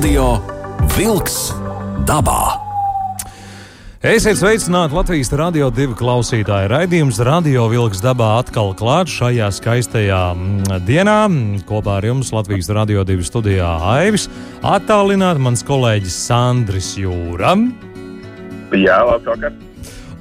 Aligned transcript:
Radio 0.00 0.38
Wolks 0.96 1.50
dabā. 2.08 2.56
Esiet 4.00 4.38
sveicināti 4.40 4.96
Latvijas 4.96 5.28
radio 5.36 5.66
divu 5.68 5.92
klausītāju. 5.98 6.70
Raidījums 6.72 7.18
Radio 7.20 7.66
Vilks 7.68 8.00
dabā 8.00 8.30
atkal 8.38 8.72
klāts 8.78 9.12
šajā 9.18 9.50
skaistajā 9.52 10.20
mm, 10.32 10.78
dienā. 10.88 11.18
Kopā 11.68 11.98
ar 11.98 12.06
jums 12.08 12.32
Latvijas 12.32 12.70
radio 12.72 13.04
divu 13.04 13.26
studijā 13.28 13.74
Aivis. 13.90 14.24
Attālināt 14.64 15.36
mans 15.36 15.60
kolēģis 15.68 16.16
Sandris 16.30 16.94
Jūra. 16.96 17.52
Jā, 18.72 19.02
labvakar! 19.04 19.52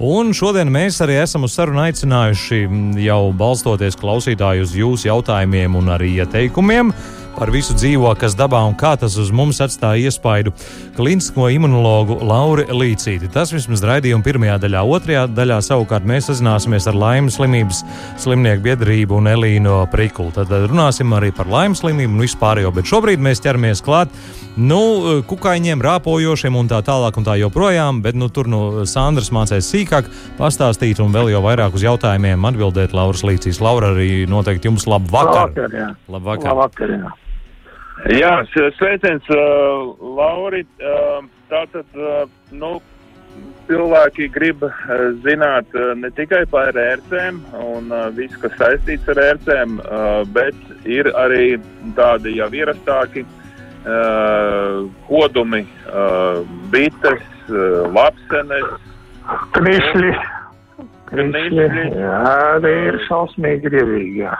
Un 0.03 0.35
šodien 0.35 0.67
mēs 0.75 0.99
arī 1.03 1.21
esam 1.23 1.47
uz 1.47 1.55
sarunu 1.55 1.85
aicinājuši 1.85 2.65
mm, 2.65 2.99
jau 3.05 3.21
balstoties 3.31 3.95
klausītāju 4.03 4.67
uz 4.67 4.75
jūsu 4.75 5.07
jautājumiem 5.07 5.79
un 5.79 5.95
arī 5.95 6.17
ieteikumiem 6.19 6.91
par 7.39 7.53
visu 7.55 7.71
dzīvo, 7.71 8.09
kas 8.19 8.33
dabā 8.35 8.59
un 8.67 8.73
kā 8.75 8.91
tas 8.99 9.13
uz 9.19 9.29
mums 9.31 9.61
atstāja 9.63 10.09
iespaidu 10.09 10.51
klinisko 10.97 11.47
imunologu 11.53 12.17
Lauri 12.27 12.65
Līcīti. 12.67 13.29
Tas 13.31 13.53
vismaz 13.55 13.79
raidījuma 13.87 14.25
pirmajā 14.25 14.57
daļā. 14.65 14.81
Otrajā 14.83 15.21
daļā 15.31 15.61
savukārt 15.63 16.07
mēs 16.09 16.27
sazināsimies 16.27 16.89
ar 16.91 16.97
laimes 16.99 17.37
slimības 17.39 17.79
slimnieku 18.19 18.65
biedrību 18.65 19.21
un 19.21 19.31
Elīnu 19.31 19.77
Prikulu. 19.93 20.33
Tad 20.35 20.51
runāsim 20.51 21.15
arī 21.15 21.31
par 21.35 21.47
laimes 21.47 21.79
slimību 21.79 22.17
un 22.17 22.25
vispārējo, 22.25 22.73
bet 22.75 22.91
šobrīd 22.91 23.23
mēs 23.23 23.39
ķeramies 23.45 23.83
klāt 23.87 24.11
nu, 24.59 24.81
kukaiņiem, 25.29 25.79
rāpojošiem 25.85 26.59
un 26.59 26.67
tā 26.67 26.81
tālāk 26.83 27.21
un 27.21 27.27
tā 27.29 27.37
joprojām, 27.39 28.03
bet 28.03 28.19
nu, 28.19 28.27
tur 28.33 28.51
nu, 28.51 28.61
Sandrs 28.89 29.31
mācīs 29.31 29.71
sīkāk 29.71 30.11
pastāstīt 30.41 30.99
un 30.99 31.15
vēl 31.15 31.31
jau 31.31 31.43
vairāk 31.47 31.79
uz 31.79 31.87
jautājumiem 31.87 32.51
atbildēt 32.51 32.97
Lauras 32.97 33.23
Līcīs. 33.23 33.63
Laura 33.63 33.93
arī 33.95 34.27
noteikti 34.27 34.67
jums 34.67 34.89
labu 34.91 35.15
vakar. 35.15 35.53
Labvakar, 35.55 35.81
jā. 35.85 35.89
Labvakar. 36.11 36.51
Labvakar, 36.51 36.95
jā. 36.97 37.15
Jā, 38.07 38.45
sveiciens, 38.77 39.25
uh, 39.33 39.91
Lauri. 39.99 40.63
Uh, 40.79 41.25
tātad, 41.51 41.85
uh, 41.99 42.29
nu, 42.55 42.77
cilvēki 43.67 44.29
grib 44.31 44.63
uh, 44.63 44.71
zināt 45.25 45.67
uh, 45.75 45.91
ne 45.99 46.07
tikai 46.15 46.45
par 46.49 46.77
ērcēm 46.79 47.41
un 47.59 47.91
uh, 47.91 48.07
visu, 48.15 48.39
kas 48.39 48.55
saistīts 48.61 49.09
ar 49.11 49.19
ērcēm, 49.25 49.81
uh, 49.83 50.21
bet 50.31 50.55
ir 50.87 51.11
arī 51.19 51.57
tādi 51.97 52.37
jau 52.37 52.47
ierastāki 52.55 53.25
uh, 53.27 54.87
kodumi, 55.09 55.65
uh, 55.91 56.39
bites, 56.71 57.27
uh, 57.51 57.83
lapsenes. 57.91 58.79
Krišļi. 59.57 60.13
Krišļi. 61.11 61.67
Jā, 61.99 62.15
arī 62.55 62.73
ir 62.93 63.01
šausmīgi 63.09 63.67
griebīgi. 63.67 64.23
jā. 64.23 64.39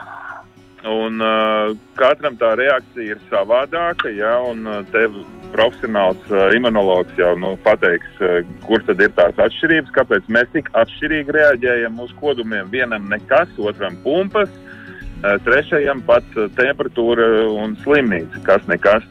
Un 0.88 1.19
uh, 1.19 1.73
katram 1.99 2.38
tā 2.39 2.53
reakcija 2.55 3.16
ir 3.16 3.19
savādāka, 3.27 4.08
ja, 4.16 4.38
un 4.47 4.63
uh, 4.63 4.77
tev 4.94 5.17
profesionāls 5.52 6.21
uh, 6.31 6.53
imunologs 6.55 7.17
jau 7.19 7.33
nu, 7.36 7.58
pateiks, 7.66 8.13
uh, 8.23 8.39
kur 8.63 8.80
tad 8.88 9.02
ir 9.03 9.11
tās 9.17 9.36
atšķirības, 9.44 9.91
kāpēc 9.97 10.30
mēs 10.31 10.47
tik 10.53 10.69
atšķirīgi 10.80 11.36
reaģējam 11.36 11.99
uz 11.99 12.13
kodumiem. 12.21 12.71
Vienam 12.71 13.09
nekas, 13.11 13.52
otram 13.59 13.97
pumpas, 14.05 14.53
uh, 14.55 15.36
trešajam 15.44 16.05
pat 16.08 16.39
uh, 16.39 16.47
temperatūra 16.55 17.27
un 17.52 17.75
slimnīca, 17.83 18.39
kas 18.47 18.64
nekas. 18.71 19.03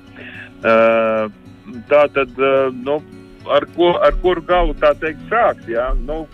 Uh, 0.65 1.29
tā 1.93 2.07
tad, 2.17 2.33
uh, 2.41 2.73
nu, 2.81 2.97
ar, 3.45 3.69
ko, 3.77 3.93
ar 4.09 4.17
kuru 4.25 4.47
galu 4.49 4.73
tā 4.81 4.95
teikt 5.05 5.21
sākt, 5.29 5.69
ja, 5.69 5.91
nu, 6.09 6.25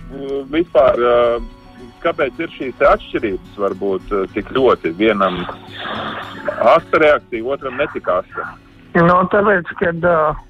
vispār. 0.55 1.03
Uh, 1.03 1.53
kāpēc 2.05 2.41
ir 2.45 2.53
šīs 2.59 2.83
atšķirības 2.93 3.61
varbūt 3.61 4.13
eh, 4.13 4.27
tik 4.37 4.51
ļoti? 4.55 4.93
Vienam 4.99 5.43
asta 6.61 7.01
reakcija, 7.03 7.45
otram 7.55 7.79
netik 7.81 8.09
asta. 8.13 8.53
Nu, 8.95 9.17
tāpēc, 9.33 9.71
kad 9.81 10.05
uh, 10.07 10.43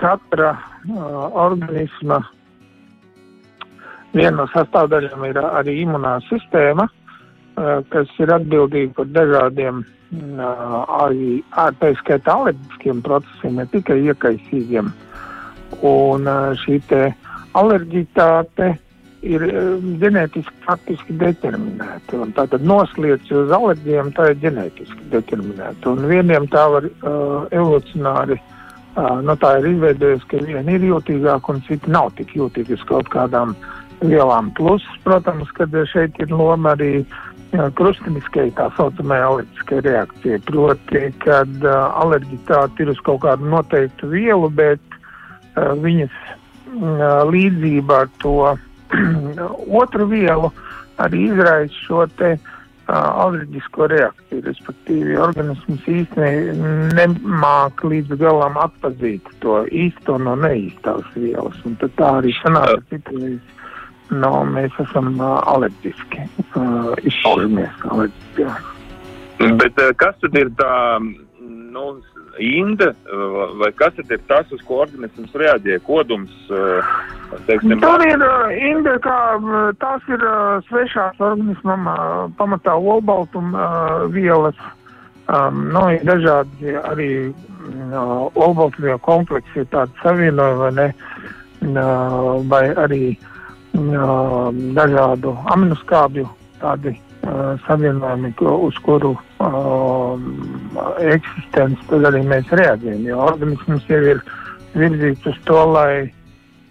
katra 0.00 0.54
uh, 0.56 1.26
organisma 1.44 2.18
viena 4.14 4.40
no 4.40 4.46
sastāvdaļām 4.50 5.26
ir 5.28 5.40
arī 5.44 5.76
imunā 5.84 6.16
sistēma, 6.28 6.88
uh, 6.88 7.82
kas 7.94 8.10
ir 8.22 8.32
atbildīga 8.34 8.94
par 8.98 9.10
dažādiem 9.14 9.82
uh, 9.84 10.78
arī 11.04 11.42
tā 11.54 11.92
skaitā 12.00 12.38
alerģiskiem 12.40 13.02
procesiem, 13.06 13.60
ne 13.60 13.68
tikai 13.70 14.00
iekaisīgiem. 14.08 14.90
Un 15.84 16.26
uh, 16.30 16.54
šī 16.64 16.80
te 16.90 17.04
alerģitāte 17.58 18.74
ir 19.24 19.44
um, 19.48 19.92
ģenētiski 20.02 20.64
faktiski 20.64 21.16
determinēta. 21.20 22.24
Tātad 22.36 22.64
noslēdz 22.66 23.32
uz 23.34 23.52
alerģiem, 23.56 24.12
tā 24.16 24.30
ir 24.32 24.40
ģenētiski 24.44 25.10
determinēta. 25.12 25.92
Un 25.92 26.08
vieniem 26.10 26.48
tā 26.52 26.64
var 26.72 26.88
uh, 26.88 27.46
evolucionāri, 27.50 28.38
uh, 28.38 29.20
no 29.24 29.36
tā 29.40 29.56
ir 29.60 29.70
izveidojies, 29.74 30.26
ka 30.30 30.42
vieni 30.44 30.78
ir 30.78 30.88
jūtīgāki 30.90 31.54
un 31.54 31.62
citi 31.68 31.94
nav 31.94 32.12
tik 32.18 32.34
jūtīgi 32.38 32.76
uz 32.78 32.84
kaut 32.88 33.10
kādām 33.12 33.56
vielām. 34.04 34.50
Plus, 34.58 34.84
protams, 35.06 35.52
kad 35.56 35.72
šeit 35.92 36.18
ir 36.20 36.34
loma 36.34 36.74
arī 36.76 36.92
uh, 37.02 37.70
krustiniskai 37.78 38.50
tā 38.58 38.68
saucamajai 38.76 39.30
alerģiskai 39.30 39.80
reakcijai. 39.88 40.42
Proti, 40.50 41.06
kad 41.24 41.56
uh, 41.64 41.88
alerģitāte 42.04 42.84
ir 42.84 42.92
uz 42.92 43.00
kaut 43.06 43.24
kādu 43.24 43.48
noteiktu 43.56 44.12
vielu, 44.12 44.52
bet 44.52 45.00
uh, 45.56 45.72
viņas 45.80 46.14
uh, 46.20 47.24
līdzība 47.30 48.04
ar 48.04 48.14
to 48.22 48.38
otru 49.82 50.08
vielu 50.10 50.50
arī 51.02 51.24
izraisa 51.30 51.80
šo 51.86 52.04
te 52.18 52.34
uh, 52.36 52.44
alerģisko 52.94 53.88
reakciju. 53.92 54.42
Respektīvi, 54.46 55.16
organisms 55.26 55.88
īstenībā 55.90 56.98
nemāk 56.98 57.84
līdz 57.84 58.16
galam 58.20 58.58
atpazīt 58.60 59.28
to 59.44 59.62
īsto 59.70 60.18
no 60.22 60.36
neīstās 60.44 61.08
vielas. 61.16 61.58
Un 61.66 61.76
tad 61.82 61.96
tā 61.98 62.12
arī 62.20 62.34
sanāk, 62.42 62.76
ka 62.76 62.94
citreiz 62.94 63.40
no, 64.12 64.32
mēs 64.54 64.74
esam 64.86 65.14
uh, 65.18 65.40
alerģiski, 65.54 66.28
uh, 66.54 66.94
izpaužamies 67.02 67.84
alerģiski. 67.90 68.48
Bet 69.58 69.80
kas 69.98 70.14
tad 70.22 70.36
ir 70.38 70.50
tā 70.60 70.74
nu, 71.02 71.88
inde, 72.38 72.88
eh, 72.90 73.56
vai 73.60 73.72
kas 73.72 73.98
ir 73.98 74.20
tas, 74.28 74.50
uz 74.52 74.62
ko 74.66 74.82
organisms 74.84 75.32
reaģē? 75.34 75.78
Kodums, 75.86 76.32
eh, 76.50 76.92
teiksim, 77.46 77.80
Tur 77.80 78.04
ir 78.06 78.22
uh, 78.22 78.52
inde, 78.54 78.94
kā 79.02 79.18
tās 79.82 80.02
ir 80.08 80.22
svešās 80.68 81.18
organismam 81.18 81.88
pamatā 82.38 82.76
olbaltuma 82.78 84.06
vielas. 84.14 84.58
Um, 85.24 85.70
nu, 85.72 85.80
ir 85.88 86.04
dažādi 86.04 86.76
arī 86.84 87.08
uh, 87.32 88.28
olbaltumvielu 88.36 89.00
kompleksi, 89.00 89.62
ir 89.64 89.70
tādi 89.72 89.96
savienojumi, 90.02 90.60
vai 90.60 90.72
ne? 90.76 90.88
Uh, 91.64 92.44
vai 92.44 92.64
arī 92.76 93.02
uh, 93.16 94.52
dažādu 94.76 95.32
aminoskābju 95.54 96.28
tādi 96.60 96.92
uh, 96.92 97.13
savienojumi, 97.66 98.32
uz 98.40 98.78
kuru 98.84 99.14
uh, 99.14 100.20
eksistenci 101.00 101.88
tad 101.90 102.08
arī 102.10 102.22
mēs 102.28 102.50
reaģējam. 102.52 103.06
Jo 103.08 103.20
organisms 103.28 103.86
jau 103.88 104.00
ir 104.12 104.22
virzīts 104.74 105.28
uz 105.30 105.38
to, 105.48 105.60
lai 105.72 106.04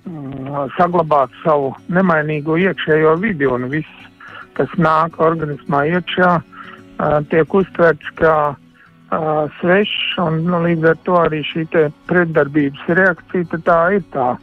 mm, 0.05 0.73
saglabāt 0.77 1.33
savu 1.43 1.73
nemainīgo 1.93 2.57
iekšējo 2.61 3.15
vidi, 3.23 3.47
un 3.49 3.69
viss, 3.71 4.09
kas 4.57 4.73
nāk 4.77 5.17
organismā 5.23 5.85
iekšā, 5.95 6.31
uh, 6.37 7.17
tiek 7.31 7.57
uztverts 7.61 8.13
kā 8.19 8.37
uh, 8.53 9.43
svešs, 9.59 10.19
un 10.25 10.43
nu, 10.49 10.61
līdz 10.67 10.93
ar 10.93 11.01
to 11.07 11.17
arī 11.23 11.41
šī 11.49 11.67
pretdarbības 12.11 12.87
reakcija, 13.01 13.63
tā 13.65 13.81
ir 13.97 14.07
tā 14.13 14.33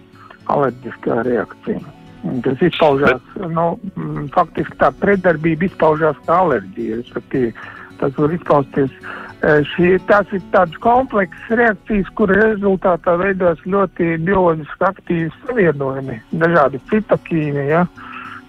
alerģiskā 0.50 1.22
reakcija. 1.28 1.99
Tas 2.20 2.60
izpaužās, 2.60 3.20
nu, 3.48 3.66
mm, 3.96 4.28
faktiski 4.34 4.76
tā 4.80 4.90
pretdarbība 5.00 5.64
izpaužās 5.70 6.18
kā 6.26 6.36
alerģija, 6.44 6.98
respektīvi, 7.00 7.52
tas 8.00 8.16
var 8.18 8.34
izpausties. 8.36 8.96
eh, 9.40 9.62
Šī, 9.72 9.94
tās 10.08 10.28
ir 10.36 10.42
tādas 10.52 10.76
kompleksas 10.84 11.54
reakcijas, 11.56 12.08
kur 12.14 12.28
rezultātā 12.28 13.16
veidos 13.16 13.62
ļoti 13.64 14.18
bioloģiski 14.26 14.84
aktīvi 14.90 15.30
savienojumi, 15.46 16.18
dažādi 16.42 16.80
citokīni, 16.90 17.70
ja, 17.70 17.86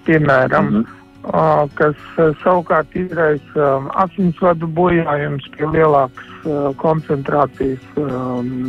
piemēram, 0.06 0.68
mm 0.68 0.84
-hmm. 0.84 1.72
kas 1.80 1.96
eh, 2.18 2.36
savukārt 2.44 2.92
izraisa 2.96 3.72
asinsvadu 4.04 4.68
bojājums 4.68 5.48
pie 5.56 5.66
lielākas 5.66 6.28
uh, 6.44 6.76
koncentrācijas, 6.76 7.84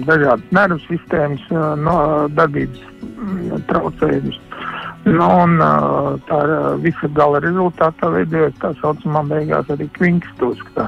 dažādas 0.06 0.47
nervu 0.50 0.79
sistēmas 0.87 1.43
no, 1.50 2.29
darbības 2.29 2.81
traucējumus. 3.67 4.41
Nu, 5.03 5.25
un 5.27 5.57
uh, 5.59 6.13
tā 6.29 6.39
uh, 6.47 6.67
visa 6.83 7.09
gala 7.17 7.41
rezultātā 7.43 8.11
veidojas 8.15 8.55
tā 8.63 8.71
saucamā 8.79 9.25
beigās 9.33 9.71
arī 9.75 9.89
kvinkstūska, 9.99 10.75
tā 10.77 10.85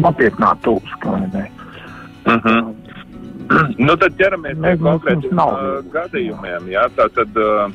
nopietnā 0.00 0.54
tūska? 0.64 1.16
Uh 1.20 2.32
-huh. 2.32 2.74
nu, 3.86 3.96
tad 3.96 4.16
ķeramies 4.16 4.56
pie 4.62 4.76
konkrētiem 4.80 5.42
uh, 5.44 5.84
gadījumiem. 5.92 6.72
Jā, 6.72 6.88
tā 6.96 7.08
tad, 7.14 7.36
uh, 7.36 7.68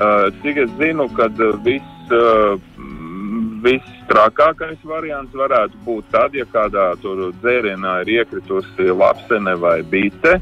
uh, 0.00 0.28
cik 0.42 0.56
es 0.56 0.70
zinu, 0.78 1.08
kad 1.16 1.40
uh, 1.40 1.56
viss 1.64 2.12
uh, 2.12 2.60
mm, 2.76 3.62
Vistrakākais 3.62 4.84
variants 4.84 5.34
varētu 5.34 5.76
būt 5.84 6.04
tad, 6.10 6.34
ja 6.34 6.44
kādā 6.44 6.92
tur 7.00 7.32
dzērienā 7.42 8.00
ir 8.02 8.08
iekritusi 8.08 8.90
lapsene 8.90 9.54
vai 9.54 9.82
bite. 9.82 10.40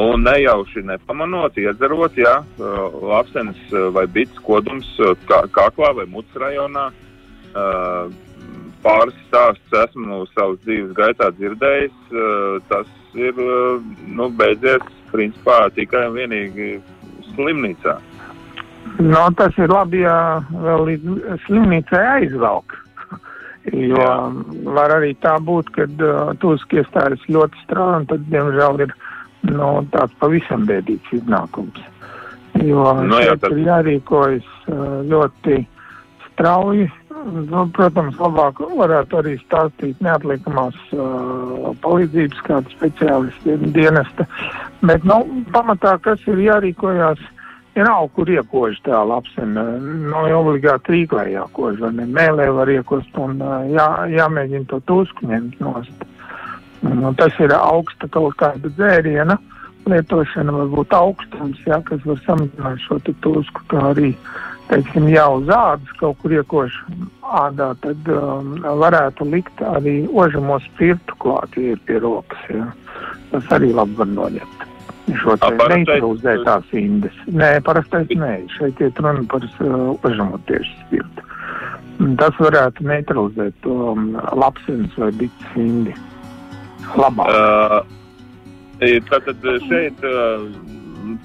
Un 0.00 0.24
nejauši 0.24 0.84
nepamanot, 0.86 1.58
iedzerot, 1.60 2.16
ja 2.16 2.40
lapsenes 3.02 3.60
vai 3.92 4.06
bites 4.08 4.38
kodums 4.46 4.88
kaklā 5.28 5.90
vai 5.98 6.06
mutes 6.08 6.36
rajonā. 6.40 6.86
Pāris 8.80 9.18
stāstus 9.26 9.76
esmu 9.82 10.22
savas 10.32 10.62
dzīves 10.64 10.94
gaitā 10.96 11.28
dzirdējis. 11.36 12.14
Tas 12.70 12.88
ir 13.18 13.42
nu, 14.06 14.30
beidzies 14.40 14.86
principā 15.10 15.66
tikai 15.74 16.06
un 16.08 16.16
vienīgi 16.16 16.70
slimnīcā. 17.34 17.98
No, 19.00 19.24
tas 19.36 19.56
ir 19.60 19.70
labi, 19.72 20.02
ja 20.04 20.40
vēl 20.50 20.86
līdz 20.90 21.42
slimnīcai 21.46 22.04
aizvelk. 22.18 22.76
Jo 23.70 24.00
Jā. 24.00 24.12
var 24.72 24.94
arī 24.94 25.10
tā 25.20 25.34
būt, 25.44 25.68
ka 25.74 25.84
uh, 25.84 26.30
tūsk 26.40 26.72
iestājas 26.80 27.20
ļoti 27.28 27.60
strauji, 27.66 27.98
un 28.00 28.06
tad, 28.08 28.22
diemžēl, 28.32 28.80
ir 28.86 28.94
nu, 29.48 29.68
tāds 29.94 30.14
pavisam 30.22 30.66
bēdīgs 30.68 31.16
iznākums. 31.20 31.82
Jo 32.60 32.92
no, 33.06 33.20
jā, 33.22 33.36
tad... 33.40 33.54
ir 33.54 33.68
jārīkojas 33.68 34.48
uh, 34.68 35.00
ļoti 35.10 35.62
strauji. 36.30 36.88
Nu, 37.20 37.66
protams, 37.76 38.16
labāk 38.16 38.62
varētu 38.78 39.18
arī 39.18 39.34
stāstīt 39.42 39.98
neatliekamās 40.00 40.76
uh, 40.96 41.66
palīdzības 41.84 42.40
kāda 42.46 42.72
speciālisti 42.72 43.58
dienesta. 43.76 44.24
Bet, 44.80 45.04
nu, 45.04 45.18
pamatā, 45.52 45.98
kas 46.00 46.24
ir 46.32 46.40
jārīkojās, 46.46 47.20
uh, 47.20 47.40
Ja 47.74 47.84
nav 47.86 48.08
kur 48.16 48.28
iekož 48.30 48.80
tā 48.82 48.98
lapsena, 49.06 49.62
jau 50.26 50.40
obligāti 50.42 50.96
rīklē 50.96 51.28
jākož, 51.30 51.78
vai 51.84 51.92
ne 52.00 52.06
mēlē 52.10 52.48
var 52.56 52.70
iekost 52.72 53.18
un 53.22 53.38
jā, 53.70 53.86
jāmēģina 54.10 54.66
to 54.72 54.80
tūsku 54.90 55.28
ņemt 55.30 55.60
nost. 55.62 56.02
Nu, 56.82 57.12
tas 57.18 57.36
ir 57.42 57.52
augsta 57.56 58.08
kaut 58.12 58.38
kāda 58.40 58.70
dzēriena 58.76 59.36
lietošana, 59.90 60.52
varbūt 60.54 60.94
augstums, 60.96 61.60
jā, 61.66 61.80
kas 61.88 62.02
var 62.06 62.20
samazināt 62.26 62.80
šo 62.84 62.98
tūsku, 63.24 63.64
kā 63.72 63.82
arī, 63.90 64.12
teiksim, 64.70 65.08
jau 65.12 65.40
uz 65.40 65.50
ādas 65.54 65.92
kaut 66.00 66.20
kur 66.22 66.34
iekož 66.36 66.76
ādā, 67.40 67.72
tad 67.84 68.10
um, 68.12 68.56
varētu 68.82 69.28
likt 69.32 69.62
arī 69.72 70.02
ožamo 70.08 70.60
spirtu 70.68 71.16
klāt, 71.22 71.56
ja 71.56 71.74
ir 71.74 71.84
pie 71.88 72.00
rokas, 72.02 72.44
jā. 72.52 72.68
Tas 73.30 73.54
arī 73.56 73.72
labi 73.76 73.96
var 73.98 74.10
noņemt 74.10 74.66
šo 75.18 75.34
neutralizētās 75.40 76.68
indes. 76.76 77.16
Nē, 77.34 77.56
parastais 77.66 78.12
nē, 78.14 78.34
šeit 78.54 78.78
iet 78.82 79.00
runa 79.02 79.24
par 79.30 79.46
uh, 79.46 80.60
spirtu. 80.84 81.26
Tas 82.20 82.38
varētu 82.38 82.86
neutralizēt 82.86 83.56
to 83.64 83.74
um, 83.92 84.12
lapsenes 84.38 84.94
vai 85.00 85.10
bites 85.18 85.56
indi. 85.58 85.96
Labāk. 86.98 87.30
Uh, 88.80 89.00
tātad 89.10 89.44
šeit 89.68 90.04
uh, 90.08 90.46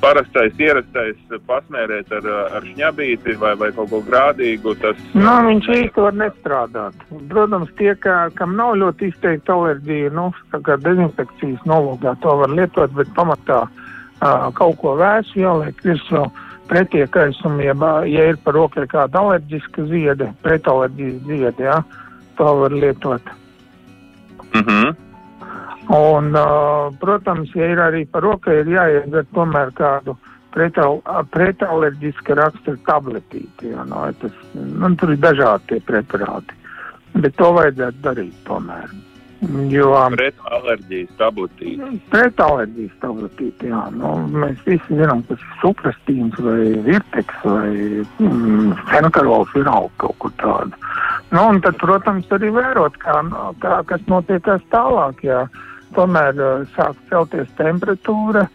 parastais, 0.02 0.56
ierastais 0.60 1.18
pasmērēt 1.48 2.12
ar, 2.16 2.28
ar 2.58 2.66
šņabīti 2.68 3.36
vai, 3.42 3.54
vai 3.60 3.72
kaut 3.76 3.92
ko 3.92 4.02
grādīgu. 4.06 4.76
Tas, 4.82 5.00
nu, 5.16 5.34
viņš 5.50 5.70
īsti 5.78 6.04
var 6.06 6.18
nestrādāt. 6.20 7.06
Protams, 7.32 7.72
tie, 7.80 7.94
ka, 8.02 8.18
kam 8.40 8.56
nav 8.60 8.76
ļoti 8.82 9.12
izteikta 9.12 9.56
alerģija, 9.56 10.14
nu, 10.16 10.30
kā 10.56 10.80
dezinfekcijas 10.84 11.64
nolūgā 11.70 12.16
to 12.24 12.36
var 12.42 12.54
lietot, 12.56 12.96
bet 12.98 13.14
pamatā 13.18 13.64
uh, 13.68 14.50
kaut 14.58 14.80
ko 14.82 14.98
vēsu 15.02 15.42
jāliek 15.44 15.80
virsū 15.86 16.26
pretiekaisumu, 16.70 17.62
ja, 17.62 17.76
ja 18.10 18.30
ir 18.32 18.40
par 18.42 18.58
rokai 18.58 18.88
kāda 18.90 19.22
alerģiska 19.22 19.86
ziede, 19.92 20.32
pretalerģijas 20.46 21.20
ziede, 21.30 21.68
jā, 21.70 21.82
to 22.40 22.54
var 22.64 22.74
lietot. 22.84 23.34
Mhm. 24.54 24.70
Mm 24.70 25.05
Un, 25.88 26.34
uh, 26.34 26.94
protams, 27.00 27.52
ja 27.54 27.68
ir 27.70 27.82
arī 27.82 28.06
par 28.10 28.26
rokai, 28.26 28.62
ir 28.64 28.72
jāiedzer 28.74 29.28
tomēr 29.36 29.70
kādu 29.78 30.16
pretal, 30.56 31.02
pretalerģiska 31.36 32.38
rakstura 32.40 32.80
tabletīti. 32.88 33.70
Jo, 33.74 33.84
no, 33.90 34.06
tas, 34.22 34.38
nu, 34.56 34.94
tur 35.00 35.14
ir 35.14 35.20
dažādi 35.22 35.74
tie 35.74 35.82
preparāti, 35.86 36.58
bet 37.20 37.36
to 37.38 37.52
vajadzētu 37.58 38.02
darīt 38.06 38.40
tomēr. 38.48 38.96
Jo, 39.70 39.92
Pretalerģijas 40.16 41.12
tabletīte. 41.20 41.90
Pretalerģijas 42.10 42.94
tabletīte, 43.04 43.68
jā. 43.70 43.82
Nu, 43.94 44.16
mēs 44.32 44.64
visi 44.66 44.98
zinām, 44.98 45.22
kas 45.28 45.44
ir 45.44 45.60
suprastīns 45.62 46.40
vai 46.42 46.72
virteks 46.88 47.44
vai 47.44 47.70
mm, 48.24 48.72
fenkarols 48.90 49.54
ir 49.60 49.70
aug 49.70 49.92
kaut 50.02 50.18
kur 50.24 50.34
tādu. 50.42 50.82
Nu, 51.36 51.44
un 51.52 51.62
tad, 51.62 51.78
protams, 51.84 52.32
arī 52.34 52.50
vērot, 52.56 52.98
kā, 53.04 53.20
kā, 53.62 53.78
kas 53.92 54.10
notiekās 54.10 54.66
tālāk, 54.74 55.22
jā. 55.28 55.46
Ja 55.46 55.74
tomēr 55.96 56.40
uh, 56.40 56.66
sāk 56.76 56.98
celties 57.10 57.52
temperatūra 57.60 58.48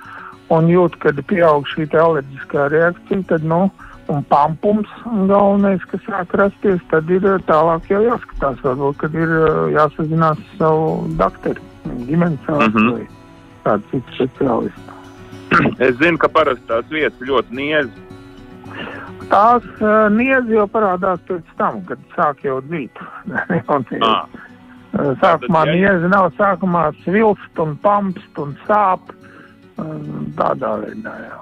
un 0.50 0.66
jūt, 0.70 0.98
kad 1.02 1.20
pieaug 1.30 1.68
šī 1.70 1.86
alerģiskā 1.94 2.66
reakcija, 2.72 3.22
tad, 3.30 3.46
nu, 3.46 3.68
un 4.10 4.24
pampums 4.30 4.90
galvenais, 5.30 5.84
kas 5.90 6.02
sāk 6.08 6.34
rasties, 6.38 6.82
tad 6.90 7.10
ir 7.12 7.26
tālāk 7.48 7.86
jau 7.92 8.02
jāskatās, 8.02 8.58
varbūt, 8.64 8.98
kad 9.04 9.14
ir 9.14 9.34
jāsazinās 9.76 10.42
savu 10.58 11.08
doktoru, 11.20 11.62
ģimenes 12.08 12.50
ārstu 12.50 12.70
mm 12.70 12.76
-hmm. 12.76 12.92
vai 12.98 13.08
kādu 13.64 13.82
citu 13.92 14.18
speciālistu. 14.18 14.98
Es 15.86 15.96
zinu, 15.98 16.18
ka 16.18 16.28
parasti 16.28 16.66
tās 16.66 16.86
vietas 16.90 17.28
ļoti 17.28 17.54
niezi. 17.54 18.06
Tās 19.30 19.64
uh, 19.80 20.08
niezi 20.10 20.54
jau 20.54 20.66
parādās 20.66 21.20
pēc 21.28 21.42
tam, 21.58 21.82
kad 21.86 21.98
sāk 22.16 22.44
jau 22.44 22.60
dzīt. 22.66 23.02
Sākumā 24.92 25.64
niezi 25.70 26.08
nav, 26.10 26.32
sākumā 26.38 26.90
svilst 27.04 27.62
un 27.62 27.76
pampst 27.84 28.40
un 28.42 28.56
sāp. 28.66 29.12
Tādā 30.36 30.74
veidā, 30.82 31.14
jā. 31.24 31.38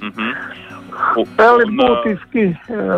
Mm 0.00 0.12
-hmm. 0.16 0.34
Vēl 1.38 1.60
ir 1.62 1.70
būtiski, 1.78 2.44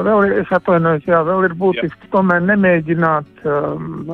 vēl 0.07 0.27
ir, 0.27 0.33
es 0.41 0.53
atvainojos, 0.53 1.05
jā, 1.07 1.21
vēl 1.27 1.45
ir 1.45 1.55
būtiski 1.55 2.07
jā. 2.07 2.11
tomēr 2.11 2.41
nemēģināt, 2.41 3.45
um, 3.45 4.07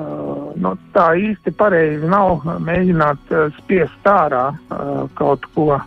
nu, 0.57 0.77
tā 0.93 1.07
īsti 1.17 1.51
pareizi 1.57 2.09
nav 2.09 2.45
mēģināt 2.45 3.19
spiest 3.59 4.05
ārā 4.05 4.49
uh, 4.51 5.09
kaut 5.15 5.47
ko, 5.55 5.81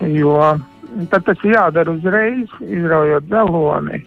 jo 0.00 0.58
tad 1.10 1.24
tas 1.24 1.38
jādara 1.42 1.90
uzreiz, 1.90 2.48
izraujot 2.60 3.24
zeloni 3.24 4.04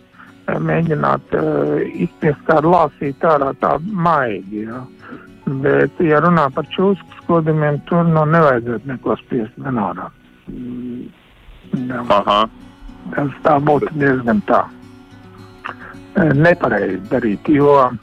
mēģināt 0.47 1.35
uh, 1.39 1.79
izspiest 2.05 2.41
tādu 2.49 2.73
lāsīt 2.73 3.25
ārā 3.25 3.51
tā 3.61 3.75
maigi. 3.81 4.65
Ja. 4.67 4.83
Bet, 5.45 5.99
ja 6.01 6.21
runā 6.25 6.47
par 6.53 6.65
čūsku 6.73 7.19
skodumiem, 7.21 7.77
tur 7.89 8.05
nu 8.09 8.25
nevajadzētu 8.29 8.89
neko 8.89 9.17
spiest 9.21 9.57
nenārā. 9.61 10.09
Mm, 10.49 11.09
Aha. 12.09 12.45
Tas 13.13 13.35
tā 13.45 13.59
būtu 13.61 13.91
diezgan 13.99 14.41
tā. 14.49 14.63
Nepareizi 16.15 17.01
darīt, 17.11 17.49
jo 17.51 17.75
uh, 17.75 17.93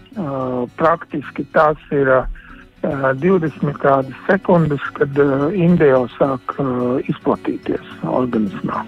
praktiski 0.78 1.46
tās 1.56 1.80
ir 1.96 2.10
uh, 2.12 2.26
20 2.82 3.78
kādas 3.80 4.26
sekundes, 4.28 4.84
kad 4.98 5.18
uh, 5.22 5.48
indija 5.54 6.02
sāk 6.18 6.54
uh, 6.60 6.98
izplatīties 7.08 7.94
organismā. 8.04 8.84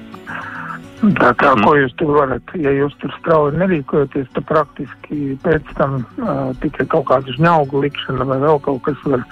Tā 1.19 1.31
kā, 1.37 1.53
mm. 1.53 1.65
ko 1.67 1.75
jūs 1.77 1.95
tur 2.01 2.13
varat, 2.17 2.53
ja 2.57 2.73
jūs 2.73 2.95
tur 3.03 3.13
strauji 3.19 3.59
nerīkojaties, 3.61 4.29
tad 4.37 4.47
praktiski 4.49 5.35
pēc 5.45 5.73
tam 5.79 6.01
uh, 6.03 6.53
tikai 6.63 6.87
kaut 6.93 7.09
kāda 7.11 7.35
žņaugu 7.37 7.83
likšana 7.85 8.27
vai 8.29 8.39
vēl 8.43 8.61
kaut 8.65 8.81
kas 8.87 9.03
var 9.09 9.25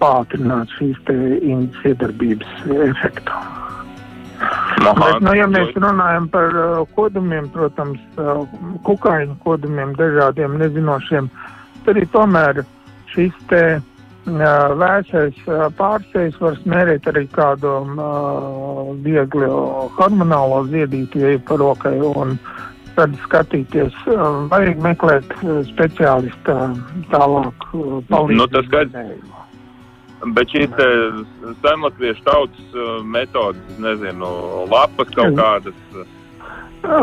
pātrināt 0.00 0.70
šīs 0.76 0.98
indas 1.10 1.88
iedarbības 1.88 2.52
efektu. 2.90 3.42
Aha, 4.36 4.92
Bet, 5.00 5.22
nu, 5.24 5.32
ja 5.32 5.46
mēs 5.48 5.72
runājam 5.74 6.28
par 6.30 6.52
uh, 6.52 6.78
kodumiem, 6.94 7.48
protams, 7.54 8.02
uh, 8.20 8.44
kukaiņu 8.86 9.38
kodumiem, 9.42 9.96
dažādiem 9.96 10.58
nezinošiem, 10.60 11.30
tad 11.86 11.94
arī 11.96 12.04
tomēr 12.12 12.60
šis 13.14 13.32
te 13.48 13.62
uh, 13.78 13.92
Vēsais 14.26 15.36
pārsteigts 15.78 16.40
var 16.42 16.56
smērēt 16.64 17.06
arī 17.12 17.26
kādu 17.30 17.72
viegli 19.04 19.50
hormonālo 19.98 20.64
ziedīti, 20.72 21.22
ja 21.22 21.38
par 21.46 21.62
rokai, 21.62 21.94
un 22.02 22.34
tad 22.96 23.14
skatīties, 23.22 23.94
vajag 24.50 24.82
meklēt 24.82 25.30
speciālistu 25.70 26.58
tālāk 27.12 27.66
palīdzību. 28.10 28.38
Nu, 28.40 28.48
tas 28.50 28.66
skaidrs. 28.66 29.32
Bet 30.34 30.50
šīs 30.50 30.72
zemlatviešu 31.62 32.24
tautas 32.26 32.76
metodas, 33.04 33.80
nezinu, 33.84 34.30
lapas 34.72 35.12
kaut 35.14 35.38
kādas. 35.38 35.76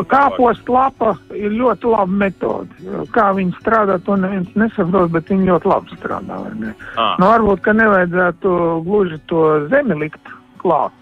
Kāpost 0.10 0.70
lapa 0.70 1.13
ir 1.36 1.54
ļoti 1.56 1.90
laba 1.92 2.20
metode. 2.24 2.70
Kā 3.16 3.32
viņi 3.36 3.56
strādā, 3.60 4.00
to 4.06 4.16
neviens 4.20 4.50
nesaprot, 4.60 5.12
bet 5.13 5.30
viņi 5.32 5.50
ļoti 5.50 5.70
labi 5.72 5.98
strādā. 6.00 6.40
Ne? 6.60 6.74
Nu, 7.20 7.28
varbūt, 7.28 7.63
ka 7.66 7.75
nevajadzētu 7.78 8.56
gluži 8.88 9.20
to 9.32 9.44
zemi 9.74 9.98
likt 10.06 10.34
klāt. 10.63 10.96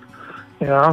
Jā. 0.62 0.92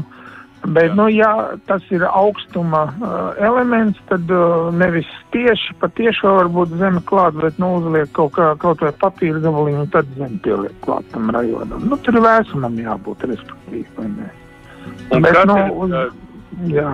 Bet, 0.67 0.95
nu, 0.99 1.07
ja 1.15 1.31
tas 1.69 1.85
ir 1.95 2.03
augstuma 2.09 2.81
uh, 2.91 3.19
elements, 3.47 4.01
tad 4.11 4.27
uh, 4.35 4.73
nevis 4.75 5.07
tieši 5.31 5.77
pa 5.79 5.87
tiešo 5.95 6.33
varbūt 6.41 6.73
zeme 6.81 7.01
klāt, 7.07 7.39
bet 7.39 7.61
nu, 7.63 7.77
uzliek 7.79 8.11
kaut, 8.17 8.33
kā, 8.35 8.51
kaut 8.59 8.83
vai 8.83 8.91
papīra 8.99 9.39
gabaliņu, 9.45 9.85
tad 9.95 10.11
zeme 10.19 10.41
pieliek 10.43 10.75
klāt 10.83 11.07
tam 11.15 11.31
rajonam. 11.31 11.87
Nu, 11.87 12.01
tur 12.03 12.19
vēsumam 12.25 12.75
jābūt, 12.75 13.29
respektīvi, 13.31 13.87
vai 13.97 14.09
ne? 14.17 14.33
Un 15.15 15.23
Bet, 15.23 15.39
nu, 15.47 15.61
ir, 15.63 15.77
uz- 15.79 15.95
uh, 15.95 16.27
Jā. 16.67 16.91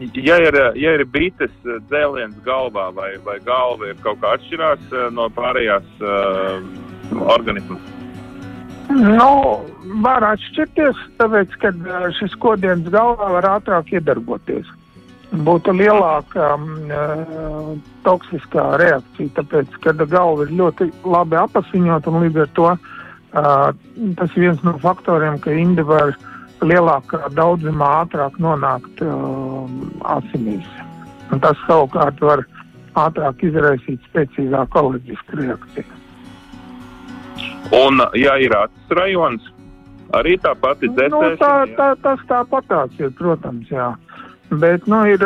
Ja 0.00 0.38
ir, 0.40 0.56
ja 0.80 0.96
ir 0.96 1.04
bites 1.12 1.52
uh, 1.66 1.78
dzēliens 1.90 2.38
galvā 2.46 2.88
vai, 2.96 3.12
vai 3.24 3.38
galva 3.44 3.90
ir 3.90 3.98
kaut 4.04 4.20
kā 4.22 4.34
atšķirās 4.38 4.92
uh, 4.94 5.08
no 5.12 5.28
pārējās 5.36 5.88
uh, 6.00 6.60
organismas, 7.28 7.90
Nu, 8.90 9.60
var 10.02 10.24
atšķirties, 10.32 10.98
tāpēc, 11.20 11.52
ka 11.62 11.70
uh, 11.70 12.08
šis 12.18 12.34
kodiens 12.42 12.88
galvā 12.90 13.28
var 13.36 13.46
ātrāk 13.52 13.92
iedarboties. 13.94 14.66
Būtu 15.30 15.76
lielāka 15.78 16.56
um, 16.56 17.76
toksiskā 18.02 18.64
reakcija, 18.82 19.30
tāpēc, 19.36 19.76
ka 19.84 19.94
galva 20.00 20.48
ir 20.48 20.56
ļoti 20.58 20.88
labi 21.06 21.38
apasiņota 21.38 22.10
un 22.10 22.24
līdz 22.24 22.40
ar 22.42 22.50
to 22.58 22.66
uh, 22.72 23.68
tas 24.18 24.34
viens 24.34 24.64
no 24.66 24.74
faktoriem, 24.82 25.38
ka 25.38 25.54
indi 25.54 25.86
var 25.86 26.16
lielākā 26.60 27.30
daudzumā 27.36 27.90
ātrāk 28.04 28.36
nonākt 28.42 29.02
uh, 29.04 29.68
asinīs. 30.16 30.66
Un 31.30 31.40
tas 31.40 31.56
savukārt 31.66 32.20
var 32.20 32.44
ātrāk 32.98 33.44
izraisīt 33.46 34.02
spēcīgāku 34.10 34.78
alerģisku 34.82 35.40
reakciju. 35.40 35.96
un 37.84 38.02
ja 38.18 38.34
ir 38.42 38.54
acis 38.56 38.96
rajons, 38.98 39.42
arī 40.18 40.36
tā 40.42 40.54
pati 40.58 40.88
Nu, 40.88 40.96
dzēsēšana. 40.96 41.36
tā, 41.38 41.52
jā. 41.68 41.76
tā, 41.76 41.88
tas 42.02 42.24
tāpatās 42.28 42.90
ir, 42.98 43.10
protams, 43.18 43.70
jā. 43.70 43.92
Bet 44.50 44.86
nu, 44.90 45.04
ir, 45.06 45.22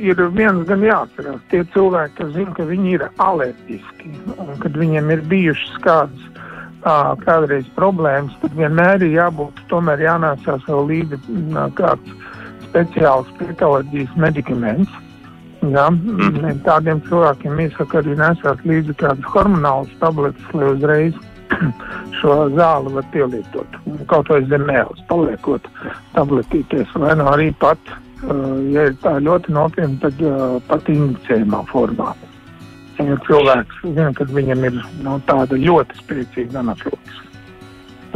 ir 0.00 0.22
viens 0.32 0.64
gan 0.66 0.80
jāatcerās. 0.80 1.42
Tie 1.50 1.60
cilvēki, 1.74 2.14
kas 2.16 2.30
zina, 2.32 2.54
ka 2.56 2.64
viņi 2.64 2.94
ir 2.96 3.02
alerģiski 3.20 4.14
un 4.38 4.54
kad 4.62 4.72
viņiem 4.80 5.10
ir 5.12 5.20
bijušas 5.28 5.76
kādas 5.84 6.30
uh, 6.84 7.14
kādreiz 7.24 7.66
problēmas, 7.78 8.36
tad 8.42 8.54
vienmēr 8.58 9.02
ir 9.02 9.16
jābūt, 9.18 9.64
tomēr 9.72 10.04
jānāsā 10.04 10.58
sev 10.66 10.84
līdzi 10.90 11.20
uh, 11.24 11.66
kāds 11.78 12.14
speciāls 12.68 13.30
pretalerģijas 13.40 14.14
medikaments. 14.20 15.00
Jā, 15.64 15.88
Mhm. 15.88 16.58
Tādiem 16.66 17.00
cilvēkiem 17.08 17.60
iesaka 17.64 18.02
arī 18.02 18.16
nesāt 18.20 18.60
līdzi 18.68 18.96
kādas 19.00 19.24
hormonālas 19.32 19.92
tabletes, 20.00 20.50
lai 20.52 20.66
uzreiz 20.74 21.14
šo 22.20 22.34
zāli 22.52 22.92
var 22.92 23.06
pielietot. 23.14 23.78
Kaut 24.10 24.28
vai 24.28 24.42
zem 24.50 24.66
mēles 24.68 25.00
paliekot 25.08 25.64
tabletīties, 26.12 26.92
vai 27.00 27.14
nu 27.16 27.30
arī 27.32 27.48
pat, 27.64 27.80
uh, 28.28 28.60
ja 28.74 28.90
ir 28.90 28.96
tā 29.00 29.16
ļoti 29.24 29.56
nopietni, 29.56 29.98
tad 30.04 30.20
uh, 30.20 30.60
pat 30.68 30.88
injicējumā 30.92 31.64
formā. 31.72 32.12
Ja 33.02 33.16
cilvēks 33.26 33.80
zina, 33.82 34.10
ka 34.14 34.26
viņam 34.30 34.66
ir 34.68 34.76
no, 35.02 35.18
tāda 35.28 35.58
ļoti 35.58 35.98
spēcīga 35.98 36.60
anafilaks. 36.60 37.22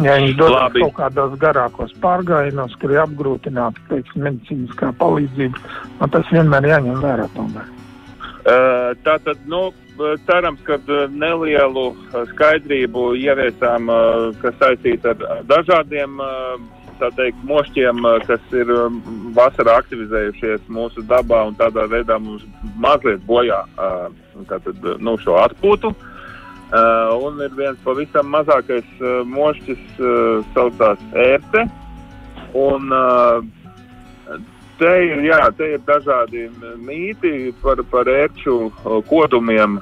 Ja 0.05 0.15
viņš 0.21 0.37
dodas 0.39 0.77
kaut 0.77 0.95
kādos 1.01 1.35
garākos 1.43 1.95
pārgājienos, 2.03 2.77
kur 2.79 2.95
ir 2.95 3.03
apgrūtināta 3.03 3.99
medicīniskā 4.15 4.93
palīdzība, 5.01 5.59
nu, 5.99 6.09
tas 6.15 6.31
vienmēr 6.31 6.71
jāņem 6.71 7.03
vērā. 7.03 7.27
Tomēr. 7.35 7.75
Uh, 8.39 8.95
Tātad, 9.03 9.43
nu, 9.51 9.73
cerams, 10.29 10.61
ka 10.67 10.79
nelielu 11.11 11.89
skaidrību 12.33 13.11
ieviesām, 13.19 13.91
kas 14.43 14.57
saistīta 14.61 15.15
ar 15.15 15.43
dažādiem 15.51 16.21
tā 17.01 17.11
teikt, 17.17 17.41
mošķiem, 17.49 18.05
uh, 18.05 18.19
kas 18.27 18.55
ir 18.57 18.71
um, 18.75 19.01
vasarā 19.37 19.79
aktivizējušies 19.83 20.69
mūsu 20.73 21.05
dabā 21.09 21.45
un 21.49 21.57
tādā 21.59 21.87
veidā 21.91 22.19
mums 22.23 22.45
mazliet 22.77 23.25
bojā 23.29 23.63
uh, 23.77 24.09
tātad, 24.51 24.85
nu, 25.03 25.17
šo 25.23 25.39
atpūtu. 25.43 25.95
Un 26.69 27.39
ir 27.41 27.55
viens 27.57 27.79
pavisam 27.81 28.29
mazākais 28.29 28.89
mošķis, 29.25 29.85
saucās 30.53 31.01
ērce. 31.17 31.63
Un, 32.61 32.93
te 34.77 34.91
ir, 35.07 35.23
jā, 35.25 35.39
te 35.57 35.71
ir 35.79 35.81
dažādi 35.89 36.45
mīti 36.77 37.55
par, 37.63 37.81
par 37.89 38.11
ērču 38.13 38.69
kodumiem. 39.09 39.79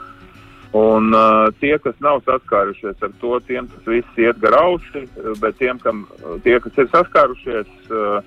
Un 0.76 1.12
uh, 1.14 1.47
tie, 1.61 1.76
kas 1.80 1.95
nav 2.04 2.21
saskārušies 2.26 3.04
ar 3.06 3.12
to, 3.21 3.37
tiem 3.49 3.68
tas 3.71 3.87
viss 3.88 4.18
iet 4.21 4.40
garauši, 4.42 5.04
bet 5.40 5.56
tiem, 5.61 5.78
kam, 5.80 6.02
tie, 6.45 6.59
kas 6.64 6.80
ir 6.83 6.90
saskārušies 6.92 7.71
uh, 7.95 8.18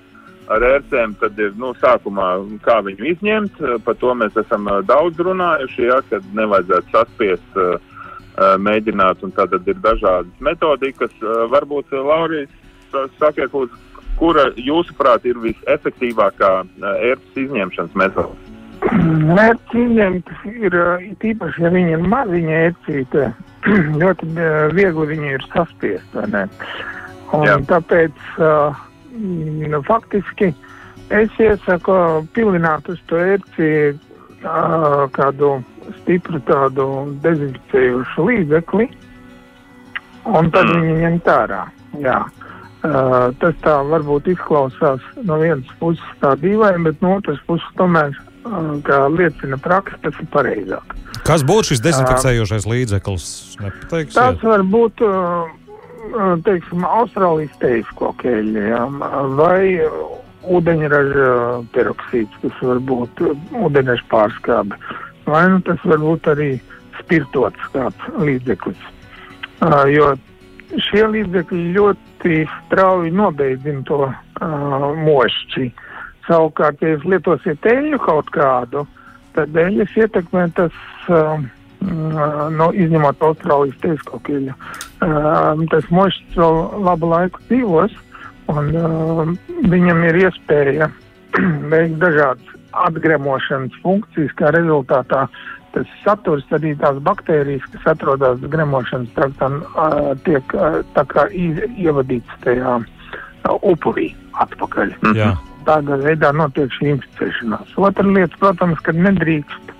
ar 0.50 0.66
ērcēm, 0.70 1.14
tad 1.22 1.38
ir 1.38 1.52
nu, 1.62 1.74
sākumā, 1.82 2.30
kā 2.66 2.80
viņu 2.88 3.06
izņemt. 3.12 3.60
Uh, 3.62 3.76
Par 3.86 4.00
to 4.02 4.16
mēs 4.18 4.40
esam 4.40 4.66
uh, 4.72 4.80
daudz 4.88 5.20
runājuši, 5.28 5.86
ja, 5.92 6.00
kad 6.10 6.26
nevajadzētu 6.40 6.96
saspiest, 6.96 7.60
uh, 7.60 7.76
uh, 7.76 8.56
mēģināt, 8.66 9.22
un 9.28 9.36
tad 9.36 9.54
ir 9.60 9.78
dažādas 9.84 10.42
metodikas. 10.50 11.14
Uh, 11.22 11.44
varbūt, 11.54 11.94
Laurijas, 11.94 12.56
sa- 12.94 13.10
sakiet, 13.20 13.54
lūdzu, 13.54 13.78
kura 14.20 14.50
jūsuprāt 14.58 15.28
ir 15.30 15.38
visefektīvākā 15.44 16.54
ērces 16.82 17.44
izņemšanas 17.46 18.00
metode? 18.00 18.49
Izņemt 19.76 20.30
ir 20.50 20.76
it 21.06 21.26
īpaši, 21.32 21.64
ja 21.66 21.72
viņi 21.74 21.96
ir 21.98 22.06
maziņa 22.12 22.60
ērcīte, 22.68 23.26
ļoti 24.02 24.30
uh, 24.34 24.70
viegli 24.76 25.10
viņi 25.14 25.34
ir 25.38 25.46
saspiest, 25.54 26.16
tāpēc 27.70 28.24
uh, 28.40 28.80
nu, 29.20 29.82
faktiski 29.86 30.54
es 31.10 31.42
iesaku 31.42 32.26
pilināt 32.34 32.90
uz 32.90 33.00
to 33.10 33.20
ērci 33.22 33.70
uh, 33.92 35.06
kādu 35.14 35.60
stipru 36.02 36.42
tādu 36.48 36.86
dezinficējošu 37.24 38.28
līdzekli, 38.30 38.90
un 40.30 40.52
tad 40.54 40.70
Mm. 40.70 40.82
viņi 40.82 41.00
ņem 41.04 41.20
ārā. 41.34 41.64
Jā. 42.00 42.20
Uh, 42.80 43.36
tas 43.42 43.56
tā 43.60 43.76
varbūt 43.84 44.30
izklausās 44.32 45.04
no 45.28 45.36
vienas 45.42 45.68
puses 45.80 46.12
tā 46.22 46.36
dīvaini, 46.40 46.86
bet 46.86 47.02
no 47.02 47.18
otras 47.18 47.40
puses 47.48 47.68
tomēr, 47.76 48.14
kā 48.88 49.00
liecina 49.14 49.60
praksa, 49.62 50.00
tas 50.04 50.18
ir 50.22 50.30
pareizāk. 50.34 50.96
Kas 51.28 51.44
būtu 51.46 51.74
šis 51.74 51.84
dezinficējošais 51.86 52.68
līdzeklis? 52.70 53.26
Nepateiksiet? 53.62 54.16
Tas 54.18 54.46
var 54.46 54.64
būt, 54.66 55.04
uh, 55.06 55.50
uh, 56.14 56.34
teiksim, 56.46 56.86
Austrālijas 56.88 57.54
teijas 57.62 57.92
kokēļi, 58.00 58.66
vai 59.38 59.62
uh, 59.84 60.16
ūdeņraža 60.50 61.34
peroksīds, 61.76 62.40
tas 62.46 62.64
var 62.66 62.82
būt 62.92 63.26
uh, 63.26 63.36
ūdeņraža 63.68 64.08
pārskābe, 64.12 64.80
vai 65.28 65.44
nu 65.54 65.62
tas 65.68 65.84
var 65.86 66.02
būt 66.06 66.32
arī 66.34 66.50
spirtots 67.02 67.70
kāds 67.76 68.10
līdzeklis. 68.18 68.90
Uh, 69.60 69.84
jo 69.92 70.14
šie 70.90 71.06
līdzekļi 71.14 71.62
ļoti 71.76 72.42
strauji 72.56 73.14
nobeidzina 73.16 73.84
to 73.90 74.02
uh, 74.08 74.90
mošķi. 75.04 75.70
Savukārt, 76.30 76.82
ja 76.84 76.94
jūs 76.94 77.08
lietosiet 77.10 77.66
eļļu 77.66 77.98
kaut 78.04 78.28
kādu, 78.36 78.84
tad 79.34 79.56
eļļas 79.58 79.96
ietekmē 79.98 80.44
tas, 80.58 80.76
uh, 81.10 81.42
no, 82.54 82.70
izņemot 82.78 83.24
Austrālijas 83.26 83.80
teiskokiļu, 83.82 84.54
uh, 84.54 85.64
tas 85.74 85.90
mošķis 85.90 86.38
vēl 86.38 86.60
labu 86.86 87.10
laiku 87.10 87.42
dzīvos, 87.50 87.98
un 88.54 88.70
uh, 88.78 89.24
viņam 89.74 90.06
ir 90.12 90.22
iespēja 90.28 90.92
veikt 91.74 91.98
dažādas 92.04 92.54
atgremošanas 92.86 93.82
funkcijas, 93.82 94.36
kā 94.38 94.54
rezultātā 94.54 95.26
tas 95.74 95.90
saturs 96.04 96.46
arī 96.54 96.76
tās 96.78 96.98
baktērijas, 97.06 97.66
kas 97.74 97.92
atrodas 97.96 98.42
gremošanas 98.54 99.10
traktā, 99.18 99.50
uh, 99.50 100.14
tiek 100.30 100.58
tā 100.94 101.10
kā 101.10 101.26
ievadīts 101.34 102.42
tajā 102.46 102.78
upurī 103.66 104.12
atpakaļ. 104.46 104.98
Jā. 105.18 105.34
Tādā 105.68 106.00
veidā 106.02 106.32
notiek 106.36 106.72
šī 106.78 106.94
inficēšanās. 106.96 107.76
Otra 107.78 108.06
lieta, 108.08 108.38
protams, 108.42 108.80
ka 108.86 108.94
nedrīkst 108.96 109.74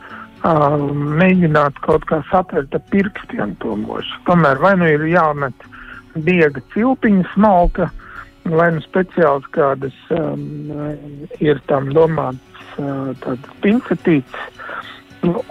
uh, 0.44 0.76
mēģināt 1.22 1.80
kaut 1.86 2.06
kā 2.10 2.22
satvert 2.30 2.76
ar 2.76 2.84
pirkstiem 2.94 3.56
to 3.64 3.78
mošu. 3.80 4.22
Tomēr 4.28 4.62
vai 4.62 4.76
nu 4.80 4.90
ir 4.92 5.08
jāmet 5.10 5.68
diega 6.28 6.62
cilpiņa 6.74 7.26
smalka, 7.34 7.90
vai 8.50 8.70
nu 8.76 8.84
speciāls 8.84 9.46
kādas 9.56 9.96
um, 10.16 10.72
ir 11.40 11.60
tam 11.70 11.92
domāts 11.96 12.80
uh, 12.80 13.12
tāds 13.24 13.60
pincetīts, 13.64 14.48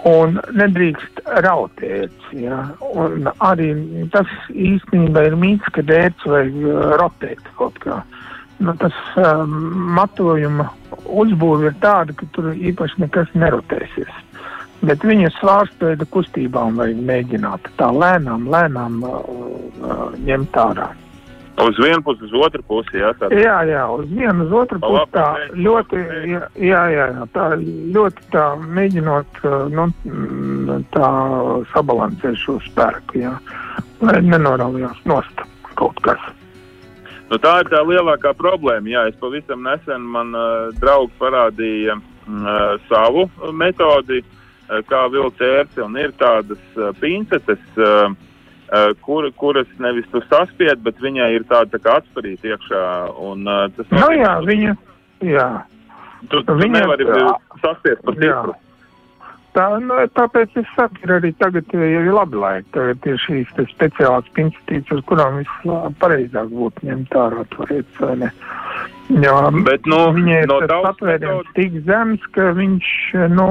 un 0.09 0.39
nedrīkst 0.57 1.21
rautēt. 1.45 2.15
Ja? 2.33 2.63
Un 2.89 3.29
arī 3.45 3.71
tas 4.13 4.29
īstenībā 4.49 5.27
ir 5.29 5.37
mīts, 5.39 5.69
ka 5.75 5.85
dērts 5.85 6.25
vajag 6.29 6.57
uh, 6.63 6.79
rotēt 7.01 7.51
kaut 7.59 7.77
kā. 7.83 8.01
Nu, 8.59 8.73
tas 8.75 8.95
um, 9.15 9.51
matojuma 9.95 10.67
uzbūve 11.07 11.69
ir 11.69 11.75
tāda, 11.79 12.15
ka 12.15 12.27
tur 12.35 12.51
īpaši 12.51 13.05
nekas 13.05 13.29
nerotēsies. 13.39 14.09
Bet 14.83 15.03
viņa 15.03 15.29
svārstveida 15.37 16.07
kustībām 16.11 16.79
vajag 16.79 16.99
mēģināt 17.07 17.69
tā 17.79 17.87
lēnām, 17.95 18.47
lēnām 18.51 18.97
uh, 19.03 19.21
uh, 19.79 20.01
ņemt 20.27 20.59
ārā. 20.59 20.89
Uz 21.59 21.79
vienu 21.83 21.99
pusi, 22.03 22.23
uz 22.23 22.35
otru 22.39 22.63
pusi, 22.67 22.99
jā. 23.01 23.09
Tā. 23.19 23.27
Jā, 23.35 23.57
jā, 23.67 23.83
uz 23.91 24.07
vienu, 24.11 24.45
uz 24.45 24.53
otru 24.61 24.79
pusi 24.83 25.03
tā 25.11 25.25
ļoti, 25.59 26.03
jā, 26.31 26.41
jā, 26.63 26.83
jā, 26.95 27.07
tā 27.35 27.47
ļoti 27.59 28.27
tā 28.35 28.45
mēģinot, 28.63 29.41
uh, 29.43 29.57
nu, 29.71 29.89
mm, 30.07 30.83
tā 30.95 31.11
sabalansēt 31.73 32.39
šo 32.39 32.59
spēku, 32.67 33.23
jā, 33.23 33.35
lai 34.03 34.19
nenorāvījās 34.23 35.03
nost 35.11 35.47
kaut 35.79 35.99
kas. 36.03 36.23
Nu, 37.29 37.37
tā 37.37 37.59
ir 37.61 37.67
tā 37.69 37.83
lielākā 37.85 38.31
problēma. 38.37 38.89
Jā, 38.89 39.03
es 39.11 39.17
pavisam 39.21 39.61
nesen 39.67 40.01
man 40.15 40.33
uh, 40.33 40.71
draugs 40.81 41.13
parādīja 41.21 41.99
uh, 41.99 42.79
savu 42.89 43.27
metodi, 43.53 44.23
uh, 44.23 44.79
kā 44.89 45.03
vilkt 45.13 45.43
ērci. 45.45 45.83
Un 45.85 45.97
ir 46.01 46.15
tādas 46.17 46.61
uh, 46.77 46.89
pincetes, 46.97 47.61
uh, 47.77 48.09
uh, 48.09 48.89
kur, 49.05 49.29
kuras 49.37 49.69
nevis 49.77 50.09
tu 50.09 50.23
saspied, 50.25 50.81
bet 50.85 50.97
viņai 51.05 51.29
ir 51.37 51.45
tāda 51.51 51.77
tā 51.77 51.83
kā 51.85 51.99
atsparīta 52.01 52.55
iekšā. 52.55 52.85
Un, 53.29 53.45
uh, 53.45 53.67
tas 53.77 53.85
Nu 53.93 54.01
nozīmē, 54.01 54.23
jā, 54.23 54.33
viņa, 54.49 54.73
jā, 55.29 55.47
tu, 56.33 56.41
tu 56.41 56.57
viņa- 56.63 56.81
nevari 56.81 57.05
saspiest 57.61 58.01
pa 58.07 58.17
Jā. 58.17 58.41
Tā, 59.55 59.65
nu, 59.83 59.95
tāpēc 60.17 60.55
es 60.61 60.69
saku, 60.75 61.01
ir 61.05 61.15
arī 61.17 61.31
tagad 61.41 61.73
ir 61.73 62.09
labi 62.13 62.39
laiki, 62.41 62.69
tagad 62.75 63.07
ir 63.09 63.17
šīs 63.25 63.51
speciālās 63.71 64.27
pincetītes, 64.37 64.91
uz 64.97 65.03
kurām 65.09 65.41
vispareizāk 65.41 66.51
būtu 66.53 66.89
ņemt 66.89 67.17
ārā 67.23 67.45
ērci, 67.45 67.99
vai 68.03 68.15
ne? 68.23 68.31
Jā, 69.09 69.33
Bet, 69.65 69.87
nu, 69.89 69.97
Viņai 70.13 70.43
ir 70.43 70.47
no 70.51 70.59
tas 70.61 70.83
patvēriens 70.85 71.23
metodas- 71.25 71.53
tik 71.57 71.79
zems, 71.87 72.27
ka 72.35 72.51
viņš 72.53 72.89
nu, 73.33 73.47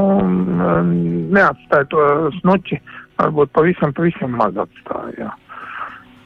neatstāja 1.35 1.89
to 1.91 2.31
snuķi. 2.39 2.79
Varbūt 3.19 3.51
pavisam, 3.51 3.93
pavisam 3.93 4.37
maz 4.39 4.55
atstāja. 4.55 5.17
Jā. 5.19 5.33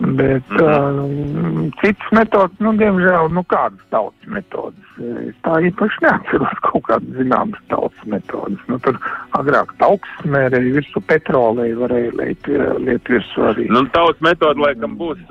Bet 0.02 0.50
mm 0.50 0.56
-hmm. 0.56 1.66
uh, 1.66 1.72
citas 1.80 2.10
metodas, 2.12 2.58
nu, 2.58 2.72
diemžēl, 2.72 3.28
nu, 3.30 3.42
kādas 3.46 3.84
tautas 3.90 4.26
metodas. 4.26 4.88
Es 5.28 5.36
tā 5.46 5.54
īpaši 5.68 6.02
neatceros 6.02 6.58
kaut 6.66 6.82
kādas 6.88 7.14
zināmas 7.18 7.60
tautas 7.68 8.04
metodas. 8.04 8.58
Nu, 8.66 8.78
tur 8.78 8.98
agrāk 9.38 9.70
tauks 9.78 10.08
smērēja 10.22 10.74
virsū 10.76 11.02
petrolēju, 11.06 11.78
varēja 11.78 12.12
liet, 12.18 12.50
liet 12.86 13.04
virsū 13.08 13.46
arī. 13.52 13.68
Nu, 13.70 13.86
tautas 13.94 14.20
metode 14.20 14.60
laikam 14.60 14.98
būs, 14.98 15.22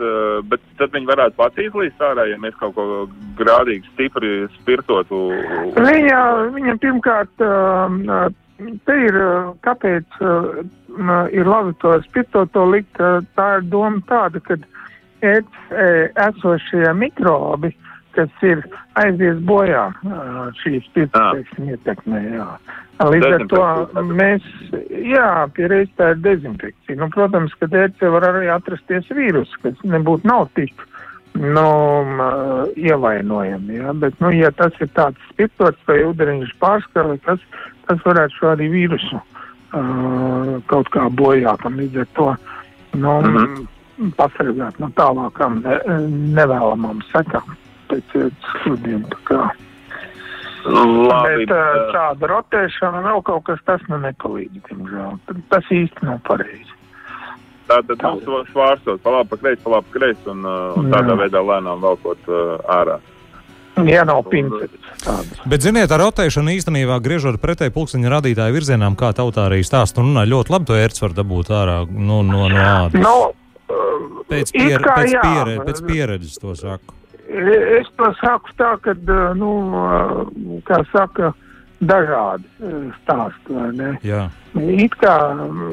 bet 0.48 0.62
tad 0.78 0.92
viņi 0.92 1.12
varētu 1.14 1.36
pats 1.36 1.58
izlīst 1.58 2.00
ārā, 2.00 2.30
ja 2.32 2.38
mēs 2.38 2.56
kaut 2.60 2.76
ko 2.76 3.08
grādīgi 3.36 3.84
stipri 3.94 4.48
spirtotu. 4.62 5.32
Viņa, 5.76 6.22
viņa 6.56 6.78
pirmkārt, 6.80 7.36
te 8.88 8.98
ir, 9.08 9.18
kāpēc 9.66 10.20
ir 11.36 11.50
labi 11.50 11.76
to 11.82 11.96
spirtoto 12.08 12.66
likt, 12.72 13.02
tā 13.38 13.48
ir 13.58 13.68
doma 13.72 14.02
tāda, 14.10 14.42
ka 14.46 14.60
esošie 15.22 16.94
mikrobi, 16.98 17.74
kas 18.16 18.44
ir 18.44 18.64
aizies 19.00 19.40
bojā 19.48 19.88
šīs 20.62 20.88
spirtoteiksim 20.90 21.72
ietekmē, 21.76 22.24
jā. 22.36 22.48
Līdz 23.02 23.34
ar 23.34 23.44
to 23.50 23.66
mēs, 24.14 24.46
jā, 24.92 25.30
pierreiz 25.56 25.90
tā 25.98 26.12
ir 26.14 26.20
dezinfekcija. 26.22 27.00
Nu, 27.00 27.08
protams, 27.14 27.54
ka 27.58 27.70
ērce 27.72 28.12
var 28.14 28.28
arī 28.28 28.52
atrasties 28.54 29.08
vīrus, 29.10 29.50
kas 29.64 29.80
nebūtu 29.88 30.28
nav 30.30 30.52
tik 30.60 30.84
nu, 31.34 31.66
ievainojami. 32.76 33.80
Ja? 33.80 33.96
Bet, 33.98 34.20
nu, 34.22 34.30
ja 34.36 34.52
tas 34.54 34.76
ir 34.84 34.92
tāds 34.98 35.18
spirtots 35.32 35.82
vai 35.88 36.02
ūdeņš 36.12 36.54
pārskala, 36.62 37.18
tas, 37.26 37.42
tas 37.92 38.08
varētu 38.08 38.40
šo 38.40 38.54
arī 38.56 38.70
vīrusu 38.72 39.20
uh, 39.20 40.56
kaut 40.72 40.92
kā 40.96 41.08
bojāt. 41.22 41.66
Un 41.68 41.80
līdz 41.82 42.04
ar 42.06 42.10
to 42.18 42.30
nu, 42.94 43.18
mm. 43.22 43.36
-hmm. 43.36 44.14
pasargāt 44.20 44.80
no 44.80 44.92
tālākām 44.96 45.62
ne, 45.66 45.78
nevēlamām 46.40 47.04
sekām 47.12 47.56
pēc. 47.92 48.16
Tā 48.72 49.20
kā. 49.28 49.50
Labi, 50.66 51.46
Bet 51.46 51.56
uh, 51.56 51.88
tāda 51.96 52.28
rotēšana 52.30 53.02
vēl 53.02 53.24
kaut 53.26 53.48
kas 53.48 53.64
tas 53.66 53.82
nu 53.90 53.98
nepalīdz, 53.98 54.62
diemžēl. 54.70 55.18
Tas 55.50 55.72
īsti 55.74 56.06
nav 56.06 56.20
pareizi. 56.28 56.78
tā 57.68 57.80
tad 57.88 58.04
mums 58.04 58.50
svārstot, 58.52 59.02
pa 59.02 59.10
labi, 59.16 59.30
pa 59.30 59.38
kreisi, 59.38 59.64
pa 59.64 59.70
labi, 59.70 59.88
pa 59.90 60.00
kreisi, 60.00 60.30
un, 60.30 60.46
uh, 60.46 60.78
un 60.78 60.92
tādā 60.92 61.16
Jā. 61.16 61.20
veidā 61.24 61.42
lēnām 61.48 61.82
velkot 61.82 62.30
uh, 62.30 62.60
ārā. 62.68 63.00
Ja 63.88 64.04
nav 64.04 64.24
pincetes. 64.30 64.80
Bet, 65.50 65.64
ziniet, 65.64 65.92
ar 65.94 66.04
rotēšanu 66.04 66.54
īstenībā 66.58 66.98
griežot 67.04 67.40
pretēji 67.42 67.74
pulksteņa 67.74 68.12
radītāju 68.18 68.56
virzienām, 68.56 68.98
kā 69.00 69.14
tautā 69.18 69.48
arī 69.48 69.62
stāsta 69.66 70.04
un 70.04 70.12
runā, 70.12 70.26
ļoti 70.30 70.54
labi 70.54 70.68
to 70.70 70.78
ērts 70.78 71.04
var 71.06 71.16
dabūt 71.18 71.54
ārā 71.56 71.78
no, 71.90 72.20
no, 72.28 72.48
no 72.52 72.66
ādas. 72.66 73.00
Nu, 73.02 73.16
uh, 73.32 74.26
Pēc, 74.32 74.52
pier, 74.56 74.84
kā 74.84 74.98
pēc, 75.00 75.14
jā. 75.16 75.22
piere, 75.24 75.56
pēc 75.68 75.82
pieredzes 75.88 76.42
to 76.42 76.56
saku. 76.60 76.98
Es 77.32 77.88
to 77.96 78.12
saku 78.20 78.54
tā, 78.60 78.74
ka, 78.84 78.96
nu, 79.40 79.52
uh, 79.72 80.60
kā 80.68 80.82
saka, 80.92 81.32
dažādi 81.82 82.48
uh, 82.62 82.90
stāsti. 83.02 83.58
It 84.52 84.96
kā, 85.00 85.16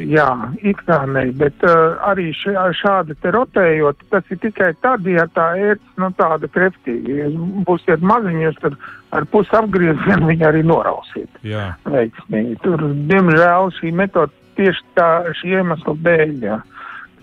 jā, 0.07 0.29
it 0.63 0.81
kā 0.87 1.01
ne, 1.11 1.25
bet 1.41 1.65
uh, 1.67 1.99
arī 2.09 2.29
šā, 2.37 2.69
šādi 2.79 3.17
te 3.23 3.33
rotējot, 3.35 4.05
tas 4.13 4.31
ir 4.31 4.41
tikai 4.45 4.71
tad, 4.85 5.07
ja 5.11 5.27
tā 5.35 5.51
ērts, 5.59 5.95
nu, 5.99 6.13
tāda 6.19 6.51
kreftīga. 6.55 7.17
Ja 7.25 7.29
būsiet 7.69 8.05
maziņos, 8.07 8.61
tad 8.63 8.79
ar 9.17 9.27
pusi 9.33 9.55
apgriezienu 9.59 10.31
viņu 10.31 10.49
arī 10.49 10.65
norausiet 10.67 11.43
Jā. 11.47 11.73
veiksmīgi. 11.91 12.59
Tur, 12.65 12.87
diemžēl, 13.11 13.73
šī 13.81 13.93
metode 13.99 14.35
tieši 14.59 14.85
tā, 14.99 15.11
šī 15.39 15.59
iemesla 15.59 15.97
dēļ, 16.07 16.35
jā. 16.47 16.59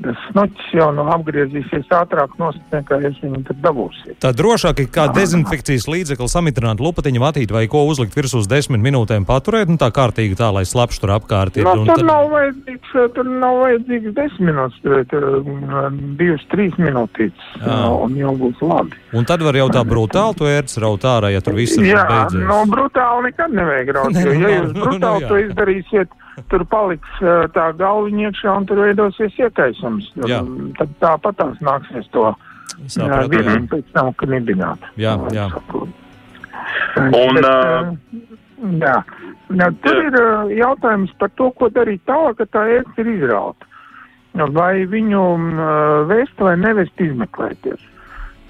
Tas 0.03 0.17
snuķis 0.31 0.71
jau 0.75 0.89
no 0.91 1.05
apgriezīsies 1.13 1.87
ātrāk 1.95 2.33
nost, 2.41 2.59
nekā 2.73 2.97
jūs 3.05 3.19
viņu 3.23 3.43
dabūsiet. 3.63 4.17
Tā 4.19 4.33
drošāk 4.35 4.81
ir 4.83 4.89
kā 4.91 5.05
dezinfekcijas 5.15 5.87
līdzekli 5.87 6.27
samitrināt 6.31 6.81
lupatiņu 6.83 7.21
vatīt 7.23 7.53
vai 7.55 7.65
ko 7.71 7.85
uzlikt 7.87 8.17
virsū 8.17 8.41
uz 8.43 8.49
desmit 8.51 8.83
minūtēm 8.83 9.23
paturēt, 9.29 9.71
nu 9.71 9.77
tā 9.79 9.87
kārtīgi 9.95 10.35
tā, 10.39 10.49
lai 10.53 10.65
slapš 10.67 10.99
tur 11.03 11.13
apkārt 11.15 11.57
ir. 11.61 11.63
No, 11.63 11.77
un 11.79 11.87
tur, 11.87 11.95
tad- 12.01 12.09
nav 12.09 12.27
vajadzīgs, 12.33 12.91
tur 13.15 13.29
nav 13.29 13.61
vajadzīgs 13.63 14.15
desmit 14.17 14.49
minūtes, 14.51 14.81
tur 14.83 14.97
ir 14.99 15.39
um, 15.39 16.01
divas, 16.19 16.43
trīs 16.51 16.75
minūtītes, 16.81 17.47
Jā. 17.63 17.79
un 18.05 18.19
jau 18.19 18.35
būs 18.43 18.59
labi. 18.65 18.99
Un 19.15 19.25
tad 19.25 19.41
var 19.47 19.55
jau 19.57 19.69
tā 19.73 19.85
brutāli 19.87 20.35
to 20.41 20.49
ērts 20.51 20.77
raut 20.83 21.07
ārā, 21.07 21.31
ja 21.33 21.41
tur 21.45 21.55
viss 21.57 21.79
ir 21.79 21.87
Jā, 21.93 22.03
beidzies. 22.09 22.43
no 22.49 22.59
brutāli 22.69 23.29
nekad 23.31 23.55
nevajag 23.55 23.93
raut, 23.95 24.11
Ne, 24.15 24.21
jo, 24.27 24.35
ja 24.43 24.43
nu, 24.43 24.53
jūs 24.59 24.75
nu, 24.75 24.83
brutāli 24.85 25.23
nu, 25.23 25.27
to 25.31 25.39
izdarīsiet, 25.47 26.19
tur 26.51 26.65
paliks 26.71 27.21
uh, 27.23 27.45
tā 27.55 27.69
galviņa 27.79 28.29
iekšā 28.29 28.55
un 28.59 28.67
tur 28.69 28.83
veidosies 28.83 29.37
iekaisums. 29.39 30.11
Jā. 30.29 30.41
Tad 30.79 30.95
tāpat 31.03 31.39
tās 31.41 31.61
nāksies 31.65 32.09
to 32.15 32.31
virsmu 33.31 33.69
pēc 33.71 33.93
tam 33.95 34.11
knibināt. 34.21 34.89
Jā, 34.99 35.17
jā. 35.35 35.49
Un, 36.95 37.37
Bet, 37.37 37.45
uh, 37.45 37.93
jā. 38.81 38.97
Jā, 39.53 39.69
tur 39.83 39.97
Jā. 39.99 40.07
ir 40.07 40.15
uh, 40.17 40.51
jautājums 40.57 41.11
par 41.21 41.29
to, 41.37 41.51
ko 41.59 41.69
darīt 41.69 42.01
tālāk, 42.09 42.39
kad 42.39 42.51
tā 42.55 42.63
ērts 42.79 43.01
ir 43.03 43.11
izrauta. 43.13 43.67
Vai 44.55 44.83
viņu 44.89 45.21
uh, 45.37 46.01
vest 46.09 46.41
vai 46.41 46.55
nevest 46.59 46.99
izmeklēties. 46.99 47.83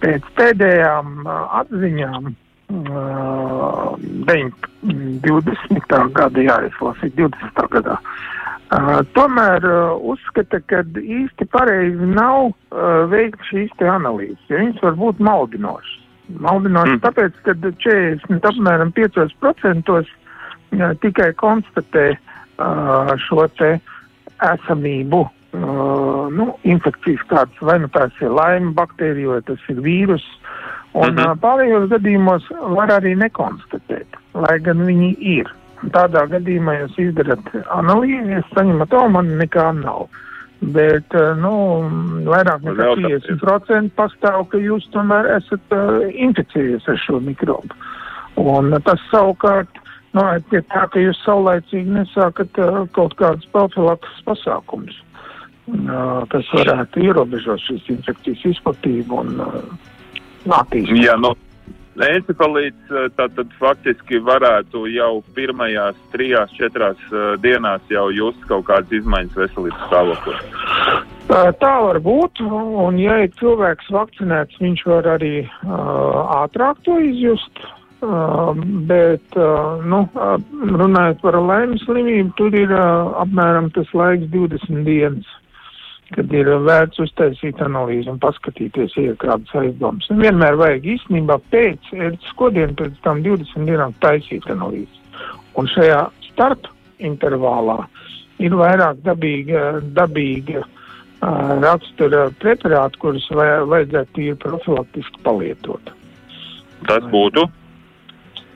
Pēc 0.02 0.30
pēdējām 0.40 1.26
uh, 1.26 1.60
atziņām 1.62 2.32
uh, 2.70 3.96
20. 5.26 6.14
gada, 6.16 6.42
jā, 6.42 6.58
es 6.68 6.80
lasīju 6.82 7.30
20. 7.30 7.68
gadā. 7.76 8.00
Uh, 8.74 9.04
tomēr 9.14 9.62
uh, 9.70 9.94
uzskata, 10.02 10.58
ka 10.66 10.82
īsti 10.98 11.46
pareizi 11.54 12.08
nav 12.10 12.50
uh, 12.50 13.06
veikt 13.12 13.44
šīs 13.52 13.72
analīzes, 13.78 14.42
jo 14.50 14.58
viņas 14.58 14.82
var 14.82 14.98
būt 15.02 15.22
maldinošas. 15.22 16.02
Maldinošas 16.42 16.98
Mm. 16.98 17.04
tāpēc, 17.04 17.34
ka 17.46 17.54
40 17.62 18.50
apmēram 18.50 18.92
5% 18.98 19.94
uh, 19.94 20.06
tikai 21.06 21.30
konstatē 21.38 22.08
uh, 22.18 23.14
šo 23.28 23.46
te 23.60 23.76
esamību, 24.42 25.22
uh, 25.22 26.26
nu, 26.34 26.50
infekcijas 26.66 27.22
kādas, 27.30 27.62
vai 27.62 27.78
nu 27.80 27.88
tās 27.94 28.12
ir 28.22 28.34
laima 28.34 28.74
baktērija, 28.74 29.36
vai 29.36 29.42
tas 29.46 29.62
ir 29.70 29.78
vīrus, 29.86 30.26
un 30.96 31.14
Mhm. 31.14 31.20
uh, 31.26 31.36
pārējos 31.44 31.90
gadījumos 31.92 32.48
var 32.78 32.94
arī 32.96 33.16
nekonstatēt, 33.20 34.20
lai 34.34 34.58
gan 34.64 34.86
viņi 34.88 35.12
ir. 35.20 35.52
Tādā 35.92 36.24
gadījumā 36.32 36.80
jūs 36.80 36.96
izdarat 37.04 37.50
analīzi, 37.76 38.38
jūs 38.40 38.54
saņemat, 38.56 38.94
o, 38.96 39.08
man 39.12 39.34
nekā 39.38 39.68
nav. 39.84 40.08
Bet, 40.62 41.14
nu, 41.44 41.52
vairāk 42.26 42.64
nekā 42.64 42.78
Vēl 42.80 43.02
tā 43.04 43.10
50% 43.12 43.92
pastāv, 44.00 44.48
ka 44.50 44.58
jūs 44.58 44.88
tomēr 44.96 45.28
esat 45.36 45.76
uh, 45.76 46.08
inficējies 46.16 46.88
ar 46.90 46.98
šo 47.04 47.20
mikrobu. 47.22 47.76
Un 48.40 48.72
tas 48.88 49.04
savukārt 49.12 49.82
noved 50.16 50.48
pie 50.50 50.62
tā, 50.72 50.88
ka 50.90 51.04
jūs 51.04 51.20
saulaicīgi 51.28 51.92
nesākat 52.00 52.58
uh, 52.64 52.86
kaut 52.96 53.14
kādas 53.20 53.46
profilakses 53.52 54.24
pasākumus, 54.26 54.96
uh, 55.76 56.24
kas 56.32 56.50
varētu 56.56 57.04
ierobežot 57.04 57.62
šīs 57.68 57.92
infekcijas 58.00 58.48
izplatību 58.56 59.22
un 59.22 59.36
uh, 59.44 59.60
attīstību. 60.54 61.02
Jā, 61.02 61.16
nu, 61.22 61.34
encefalīts 62.06 62.94
tātad 63.18 63.52
faktiski 63.60 64.20
varētu 64.24 64.86
jau 64.92 65.24
pirmajās 65.38 65.98
trijās, 66.14 66.54
četrās 66.60 67.02
uh, 67.12 67.34
dienās 67.42 67.86
jau 67.90 68.10
just 68.14 68.44
kaut 68.50 68.68
kādas 68.70 68.92
izmaiņas 69.00 69.40
veselības 69.46 69.88
stāvoklī. 69.88 70.40
Tā 71.26 71.72
var 71.82 71.98
būt, 72.06 72.44
un 72.46 73.00
ja 73.02 73.16
ir 73.24 73.32
cilvēks 73.40 73.88
vakcinēts, 73.94 74.60
viņš 74.62 74.84
var 74.86 75.08
arī 75.16 75.40
uh, 75.48 76.44
ātrāk 76.44 76.84
to 76.86 77.00
izjust. 77.02 77.66
Uh, 78.06 78.52
bet, 78.86 79.24
uh, 79.40 79.82
nu, 79.82 80.04
runājot 80.78 81.24
par 81.24 81.38
laimes 81.42 81.82
slimību, 81.88 82.36
tur 82.38 82.54
ir 82.54 82.70
uh, 82.76 83.16
apmēram 83.24 83.72
tas 83.74 83.90
laiks 83.98 84.28
20 84.36 84.84
dienas, 84.86 85.32
kad 86.14 86.34
ir 86.36 86.50
vērts 86.66 87.02
uztaisīt 87.02 87.62
analīzi 87.66 88.12
un 88.12 88.20
paskatīties, 88.22 88.94
ja 88.98 89.14
ir 89.14 89.18
kādas 89.22 89.52
aizdomas. 89.58 90.08
Un 90.14 90.22
vienmēr 90.22 90.58
vajag 90.60 90.86
īstenībā 90.96 91.40
pēc 91.54 91.90
ērtas 91.96 92.38
kodienu, 92.38 92.78
pēc 92.78 93.00
tam 93.06 93.24
20 93.26 93.66
dienām 93.70 93.96
taisīt 94.06 94.46
analīzi. 94.54 95.02
Un 95.58 95.70
šajā 95.72 96.04
starp 96.30 96.70
intervālā 97.02 97.80
ir 98.44 98.56
vairāk 98.60 99.02
dabīga, 99.08 99.66
dabīga 99.98 100.62
uh, 100.62 101.54
rakstura 101.64 102.28
preparāti, 102.42 103.02
kurus 103.02 103.28
vajadzētu 103.34 104.18
tīri 104.18 104.40
profilaktiski 104.46 105.24
palietot. 105.26 105.94
Tas 106.86 107.06
būtu. 107.10 107.48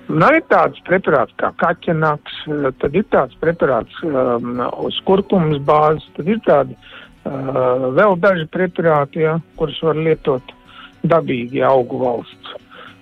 Nu, 0.10 0.26
ir 0.34 0.42
tāds 0.50 0.80
preparāts 0.88 1.36
kā 1.38 1.52
kaķenaks, 1.62 2.40
tad 2.82 2.96
ir 2.98 3.06
tāds 3.14 3.36
preparāts 3.42 3.94
um, 4.06 4.58
uz 4.82 4.98
kurkumas 5.06 5.62
bāzes, 5.66 6.08
tad 6.16 6.32
ir 6.34 6.40
tādi 6.48 6.74
uh, 6.74 7.09
vēl 7.98 8.16
daži 8.20 8.48
preparāti, 8.52 9.24
ja, 9.26 9.38
kurus 9.60 9.80
var 9.86 10.00
lietot 10.00 10.54
dabīgi 11.08 11.64
augu 11.66 12.02
valsts 12.04 12.56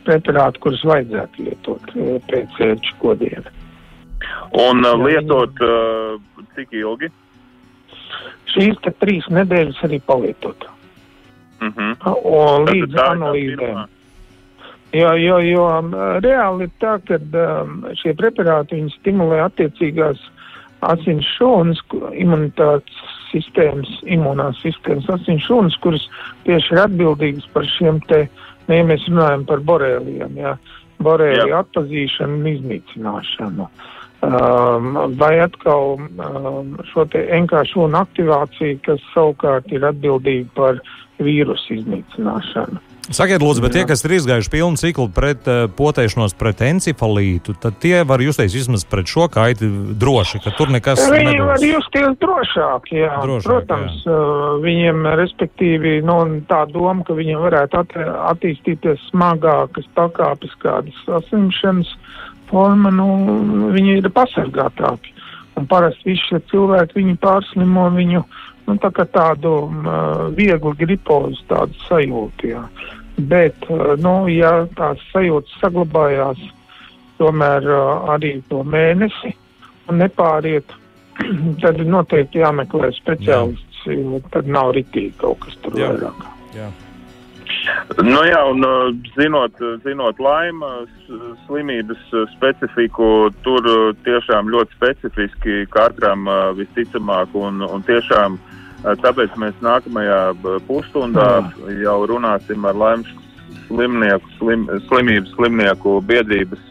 preparāti, 0.07 0.61
kurus 0.63 0.83
vajadzētu 0.87 1.47
lietot 1.47 1.93
uh, 1.95 2.15
pēc 2.29 2.59
ērču 2.69 2.95
kodiena. 3.01 3.51
Un 4.55 4.85
uh, 4.85 4.93
Jā, 4.93 5.03
lietot 5.03 5.63
uh, 5.65 6.45
cik 6.55 6.73
ilgi? 6.79 7.11
Šīs 8.53 8.79
trīs 9.01 9.27
nedēļas 9.29 9.83
arī 9.83 9.99
palietot. 10.07 10.69
Uh 11.59 11.73
-huh. 11.73 12.15
Un 12.23 12.67
līdz 12.69 12.93
tā 12.93 13.01
tā 13.01 13.11
analīzēm. 13.15 13.59
pirmā. 13.59 13.87
Jo, 14.95 15.11
jo, 15.19 15.37
jo 15.43 15.63
reāli 16.23 16.63
ir 16.63 16.71
tā, 16.79 16.95
ka 17.03 17.17
um, 17.19 17.81
šie 17.99 18.13
preparāti 18.15 18.79
stimulē 18.95 19.41
attiecīgās 19.43 20.21
asins 20.85 21.27
šūnas, 21.37 21.81
imunitātes 22.13 22.97
sistēmas, 23.31 23.89
imunās 24.05 24.59
sistēmas 24.63 25.09
asins 25.17 25.45
šūnas, 25.47 25.77
kuras 25.83 26.05
tieši 26.45 26.75
ir 26.75 26.83
atbildīgas 26.85 27.47
par 27.53 27.67
šiem 27.77 28.01
te, 28.09 28.25
ne, 28.67 28.79
ja 28.79 28.87
mēs 28.87 29.05
runājam 29.09 29.45
par 29.49 29.63
borēlijiem, 29.67 30.37
jā, 30.39 30.55
borēliju 31.03 31.53
Jā. 31.53 31.63
atpazīšanu 31.65 32.39
un 32.39 32.51
iznīcināšanu. 32.53 33.69
Um, 34.27 34.95
vai 35.19 35.35
atkal 35.43 35.99
um, 35.99 36.71
šo 36.89 37.05
te 37.13 37.21
NK 37.37 37.61
šūnu 37.69 37.99
aktivāciju, 37.99 38.79
kas 38.87 39.03
savukārt 39.13 39.69
ir 39.69 39.85
atbildīga 39.85 40.49
par 40.57 40.79
vīrusu 41.21 41.77
iznīcināšanu. 41.77 42.81
Sakiet, 43.07 43.39
lūdzu, 43.39 43.61
bet 43.63 43.71
Jā. 43.71 43.79
tie, 43.79 43.87
kas 43.87 44.01
ir 44.03 44.13
izgājuši 44.17 44.51
pilnu 44.51 44.79
ciklu 44.79 45.05
pret 45.15 45.45
uh, 45.47 45.69
potēšanos 45.71 46.33
pret 46.35 46.59
encefalītu, 46.67 47.53
tad 47.63 47.77
tie 47.79 48.01
var 48.03 48.19
justies 48.19 48.51
vismaz 48.57 48.83
pret 48.83 49.07
šo 49.07 49.29
kaiti 49.31 49.69
droši, 49.95 50.41
ka 50.43 50.51
tur 50.57 50.73
nekas 50.75 51.05
Viņi 51.05 51.37
var 51.39 51.55
nebūs. 51.55 51.63
justies 51.69 52.17
drošāk, 52.19 52.91
jā. 52.91 53.13
Drošāk, 53.23 53.47
Protams, 53.47 54.01
uh, 54.11 54.57
viņiem 54.63 55.07
respektīvi 55.21 56.01
nu, 56.03 56.17
tā 56.51 56.65
doma, 56.73 57.05
ka 57.07 57.15
viņiem 57.15 57.39
varētu 57.45 57.79
at 57.79 57.95
attīstīties 58.33 59.07
smagākas 59.13 59.87
pakāpes 59.95 60.57
kādas 60.59 60.99
sasimšanas 61.07 61.93
forma, 62.51 62.91
nu, 62.91 63.07
viņi 63.71 64.01
ir 64.01 64.11
pasargātāki. 64.11 65.15
Un 65.57 65.65
parasti 65.65 66.11
visi 66.11 66.27
šie 66.27 66.43
cilvēki, 66.51 66.99
viņi 66.99 67.15
pārslimo 67.23 67.87
viņu, 67.95 68.21
nu, 68.67 68.77
tā 68.83 68.91
kā 68.91 69.07
tādu 69.09 69.55
uh, 69.71 70.27
vieglu 70.35 70.75
gripozu 70.77 71.39
tādu 71.49 71.73
sajūtu, 71.87 72.51
jā. 72.51 72.67
Bet, 73.17 73.55
uh, 73.69 73.95
nu, 73.97 74.27
ja 74.29 74.51
tās 74.77 75.01
sajūtas 75.09 75.55
saglabājās 75.57 76.41
tomēr 77.17 77.65
uh, 77.65 78.09
arī 78.13 78.35
to 78.51 78.61
mēnesi 78.61 79.33
un 79.89 80.03
nepāriet, 80.03 80.73
tad 81.63 81.81
ir 81.81 81.89
noteikti 81.89 82.43
jāmeklē 82.43 82.91
speciālists, 82.93 83.87
jo 83.89 84.21
tad 84.29 84.45
nav 84.45 84.75
ritīgi 84.77 85.15
kaut 85.23 85.41
kas 85.45 85.57
tur 85.63 85.79
Jā. 85.79 85.95
vairāk. 85.95 86.27
Jā. 86.57 86.69
Nu 88.05 88.21
jā, 88.27 88.37
un 88.51 88.67
uh, 88.67 88.91
zinot, 89.15 89.57
zinot 89.81 90.21
laima 90.21 90.69
slimības 91.47 92.03
specifiku, 92.35 93.31
tur 93.41 93.65
tiešām 94.05 94.51
ļoti 94.53 94.77
specifiski 94.77 95.63
katram 95.73 96.29
visticamāk, 96.59 97.33
un, 97.39 97.65
un 97.65 97.83
tiešām 97.87 98.37
uh, 98.37 98.46
tāpēc 98.83 99.33
mēs 99.41 99.55
nākamajā 99.65 100.19
pusstundā 100.67 101.29
jau 101.81 101.97
runāsim 102.09 102.65
ar 102.69 102.77
laimas 102.77 103.09
slimnieku, 103.67 104.29
slim, 104.37 104.67
slimības 104.87 105.33
slimnieku 105.35 105.97
biedrības 106.07 106.61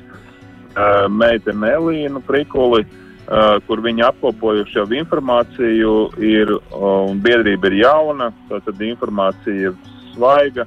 uh, 0.76 1.06
meiteni 1.12 1.72
Elīnu 1.72 2.22
Prikuli, 2.26 2.84
uh, 2.86 3.58
kur 3.66 3.82
viņi 3.84 4.06
apkopojuši 4.06 4.78
jau 4.80 4.86
informāciju, 5.00 5.94
ir, 6.24 6.54
uh, 6.56 6.88
un 7.10 7.20
biedrība 7.24 7.70
ir 7.70 7.80
jauna, 7.82 8.30
tātad 8.50 8.82
informācija 8.86 9.70
ir 9.72 9.78
svaiga. 10.14 10.66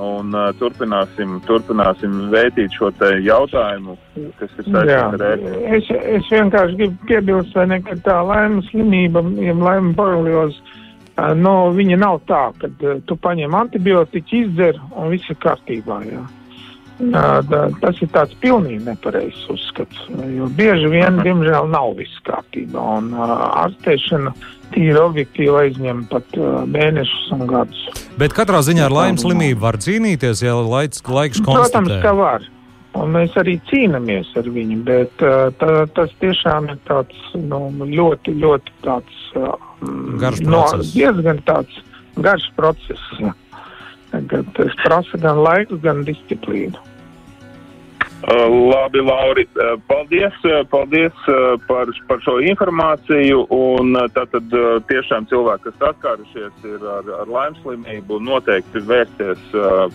Un, 0.00 0.32
uh, 0.32 0.48
turpināsim, 0.56 1.34
turpināsim 1.44 2.14
vērtīt 2.32 2.72
šo 2.78 2.88
te 2.96 3.10
jautājumu, 3.20 3.98
kas 4.38 4.54
ir 4.56 4.64
saistīts 4.64 5.16
ar 5.18 5.24
ētiku. 5.34 5.58
es, 5.76 5.90
es 6.16 6.30
vienkārši 6.32 6.78
gribu 6.78 7.08
piebilst, 7.10 7.58
ne, 7.68 7.80
ka 7.84 7.98
tā 8.06 8.14
laimes 8.24 8.70
slimība, 8.72 9.20
ja 9.44 9.52
laima 9.52 9.92
borelioze, 9.98 10.78
ā, 11.20 11.34
nu, 11.36 11.52
viņa 11.76 11.98
nav 12.00 12.22
tā, 12.30 12.46
ka 12.62 12.70
ā, 12.72 12.94
tu 13.04 13.18
paņem 13.20 13.58
antibiotiku, 13.58 14.38
izdzer 14.46 14.80
un 14.96 15.12
viss 15.12 15.28
ir 15.28 15.36
kārtībā. 15.44 16.00
Jā. 16.08 16.24
Jā, 17.02 17.28
da, 17.48 17.66
tas 17.82 17.98
ir 18.04 18.08
tāds 18.14 18.34
pilnīgi 18.40 18.84
nepareizs 18.86 19.44
uzskats, 19.52 20.06
jo 20.08 20.48
bieži 20.56 20.88
vien, 20.92 21.20
diemžēl, 21.26 21.68
nav 21.72 21.96
viss 22.00 22.24
kārtībā, 22.24 22.80
un 22.96 23.12
uh, 23.12 23.36
ārstēšana 23.66 24.32
tīri 24.74 24.98
objektīvi 25.00 25.52
aizņem 25.66 26.06
pat 26.10 26.38
uh, 26.38 26.62
mēnešus 26.68 27.28
un 27.36 27.46
gadus. 27.50 27.84
Bet 28.20 28.34
katrā 28.36 28.62
ziņā 28.64 28.88
ar 28.88 28.96
laimes 28.96 29.24
slimību 29.24 29.62
var 29.62 29.78
cīnīties, 29.82 30.42
ja 30.44 30.56
laiks, 30.58 31.04
laiks 31.06 31.40
Protams, 31.44 31.70
konstatē. 31.72 32.00
ka 32.04 32.16
var. 32.18 32.48
Un 33.00 33.14
mēs 33.14 33.32
arī 33.40 33.54
cīnāmies 33.70 34.34
ar 34.36 34.48
viņu, 34.52 34.82
bet 34.84 35.24
uh, 35.24 35.46
tā, 35.60 35.86
tas 35.96 36.12
tiešām 36.20 36.68
ir 36.74 36.80
tāds 36.88 37.22
nu, 37.40 37.62
ļoti, 37.88 38.34
ļoti 38.42 38.74
tāds 38.84 39.22
uh, 39.40 39.54
Garš 40.20 40.42
no, 40.44 40.60
process. 40.60 40.92
diezgan 40.92 41.40
tāds 41.48 41.80
garš 42.20 42.50
process. 42.56 43.00
Kad 44.12 44.50
tas 44.58 44.74
prasa 44.84 45.18
gan 45.22 45.40
laiku, 45.40 45.78
gan 45.80 46.04
disciplīnu. 46.04 46.76
Labi, 48.22 49.00
Lauri, 49.02 49.48
uh, 49.56 49.74
paldies, 49.90 50.36
uh, 50.46 50.62
paldies 50.70 51.12
uh, 51.26 51.56
par, 51.66 51.90
par 52.06 52.20
šo 52.22 52.36
informāciju. 52.44 53.46
Un 53.50 53.96
tātad 54.14 54.46
tiešām 54.90 55.26
cilvēki, 55.30 55.64
kas 55.70 55.80
saskārušies 55.82 56.68
ir 56.70 56.86
ar, 56.86 57.08
ar 57.22 57.32
laimes 57.32 57.58
slimību, 57.64 58.20
noteikti 58.22 58.84
vērsties 58.86 59.42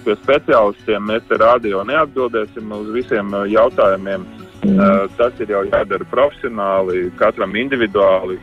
pie 0.03 0.17
speciālistiem. 0.23 1.07
Mēs 1.07 1.23
te 1.29 1.39
rādio 1.39 1.85
neatbildēsim 1.87 2.75
uz 2.75 2.91
visiem 2.95 3.31
jautājumiem. 3.53 4.27
Uh, 4.67 5.05
tas 5.15 5.37
ir 5.39 5.51
jau 5.53 5.61
jādara 5.69 6.03
profesionāli, 6.11 7.07
katram 7.19 7.53
individuāli, 7.55 8.39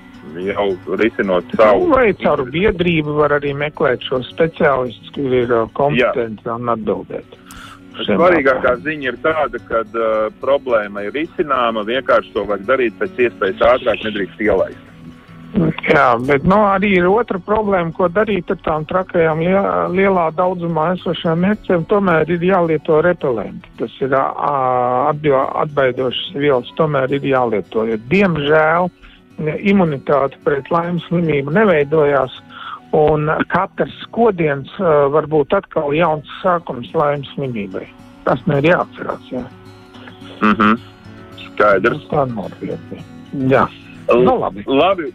jau 0.47 0.69
risinot 0.97 1.45
Nu, 1.53 1.59
savu. 1.59 1.89
vai 1.91 2.13
caur 2.23 2.45
biedrību 2.55 3.17
var 3.19 3.35
arī 3.37 3.53
meklēt 3.59 4.07
šo 4.09 4.23
speciālistu, 4.31 5.13
kur 5.19 5.35
ir 5.43 5.55
kompetenti 5.77 6.49
un 6.49 6.71
atbildēt. 6.73 7.37
Svarīgākā 7.95 8.75
ziņa 8.83 9.13
ir 9.13 9.21
tāda, 9.23 9.61
ka 9.69 9.85
uh, 9.87 10.09
problēma 10.43 11.07
ir 11.07 11.21
izcināma. 11.25 11.87
Vienkārši 11.87 12.35
to 12.35 12.49
vajag 12.49 12.67
darīt 12.73 12.99
pēc 12.99 13.23
iespējas 13.29 13.63
ātrāk, 13.75 14.03
nedrīkst 14.09 14.43
ielaist. 14.43 14.91
Jā, 15.87 16.17
bet 16.27 16.43
nu, 16.51 16.57
arī 16.67 16.97
ir 16.99 17.07
otra 17.07 17.39
problēma, 17.39 17.93
ko 17.95 18.09
darīt 18.11 18.49
ar 18.51 18.59
tām 18.65 18.87
trakajām 18.91 19.39
lie, 19.45 19.61
lielā 19.95 20.25
daudzumā 20.35 20.89
esošām 20.97 21.45
mērķiem. 21.45 21.85
Tomēr 21.91 22.33
ir 22.35 22.43
jālieto 22.43 22.99
repelenti. 23.07 23.71
Tas 23.79 23.95
ir 24.03 24.17
atbaidošas 24.19 26.35
vielas, 26.35 26.73
tomēr 26.81 27.15
ir 27.15 27.29
jālieto. 27.31 27.87
Jo, 27.87 28.01
diemžēl 28.11 28.91
imunitāte 29.71 30.39
pret 30.47 30.71
laimes 30.75 31.07
slimību 31.11 31.55
neveidojās. 31.55 32.41
Un 32.95 33.31
katrs 33.51 33.95
skodiens 34.05 34.71
uh, 34.79 35.09
var 35.11 35.27
būt 35.31 35.55
atkal 35.57 35.95
jauns 35.97 36.31
sākums 36.43 36.93
laimes 36.95 37.31
slimībai. 37.35 37.89
Tas 38.25 38.43
man 38.47 38.61
ir 38.63 38.71
jāatcerās. 38.71 39.31
Jā. 39.33 39.43
Mm 40.41 40.53
-hmm. 40.53 40.79
Skaidrs. 41.47 42.07
Tā 42.11 42.27
nopietni. 42.31 43.03
Jā, 43.51 43.67
nu 44.09 44.37
labi. 44.41 44.65
Labi, 44.67 45.11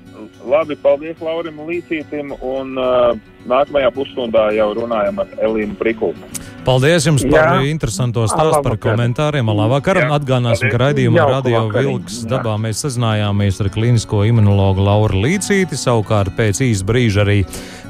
labi, 0.45 0.77
paldies 0.81 1.21
Laurim 1.21 1.59
Līsītim. 1.67 2.33
Un 2.41 2.77
uh, 2.79 3.13
nākamajā 3.49 3.91
pusstundā 3.95 4.49
jau 4.57 4.71
runājam 4.77 5.21
ar 5.23 5.33
Elīnu 5.45 5.77
Prikulu. 5.79 6.29
Paldies 6.67 7.07
jums 7.07 7.23
Jā. 7.23 7.31
par 7.31 7.63
interesanto 7.65 8.25
stāstu, 8.29 8.61
par 8.65 8.75
komentāriem. 8.81 9.47
Labvakar! 9.55 10.01
Atgādināsim, 10.11 10.69
ka 10.69 10.81
raidījumā 10.83 11.25
Radio. 11.31 11.63
Vilks 11.73 12.21
Jā. 12.25 12.35
dabā 12.35 12.57
mēs 12.61 12.83
sazinājāmies 12.85 13.61
ar 13.63 13.71
klīnisko 13.73 14.25
imunologu 14.29 14.83
Lauru 14.85 15.23
Līcīti, 15.23 15.79
savukārt 15.79 16.35
pēc 16.37 16.61
īsa 16.67 16.85
brīža 16.85 17.25
arī 17.25 17.39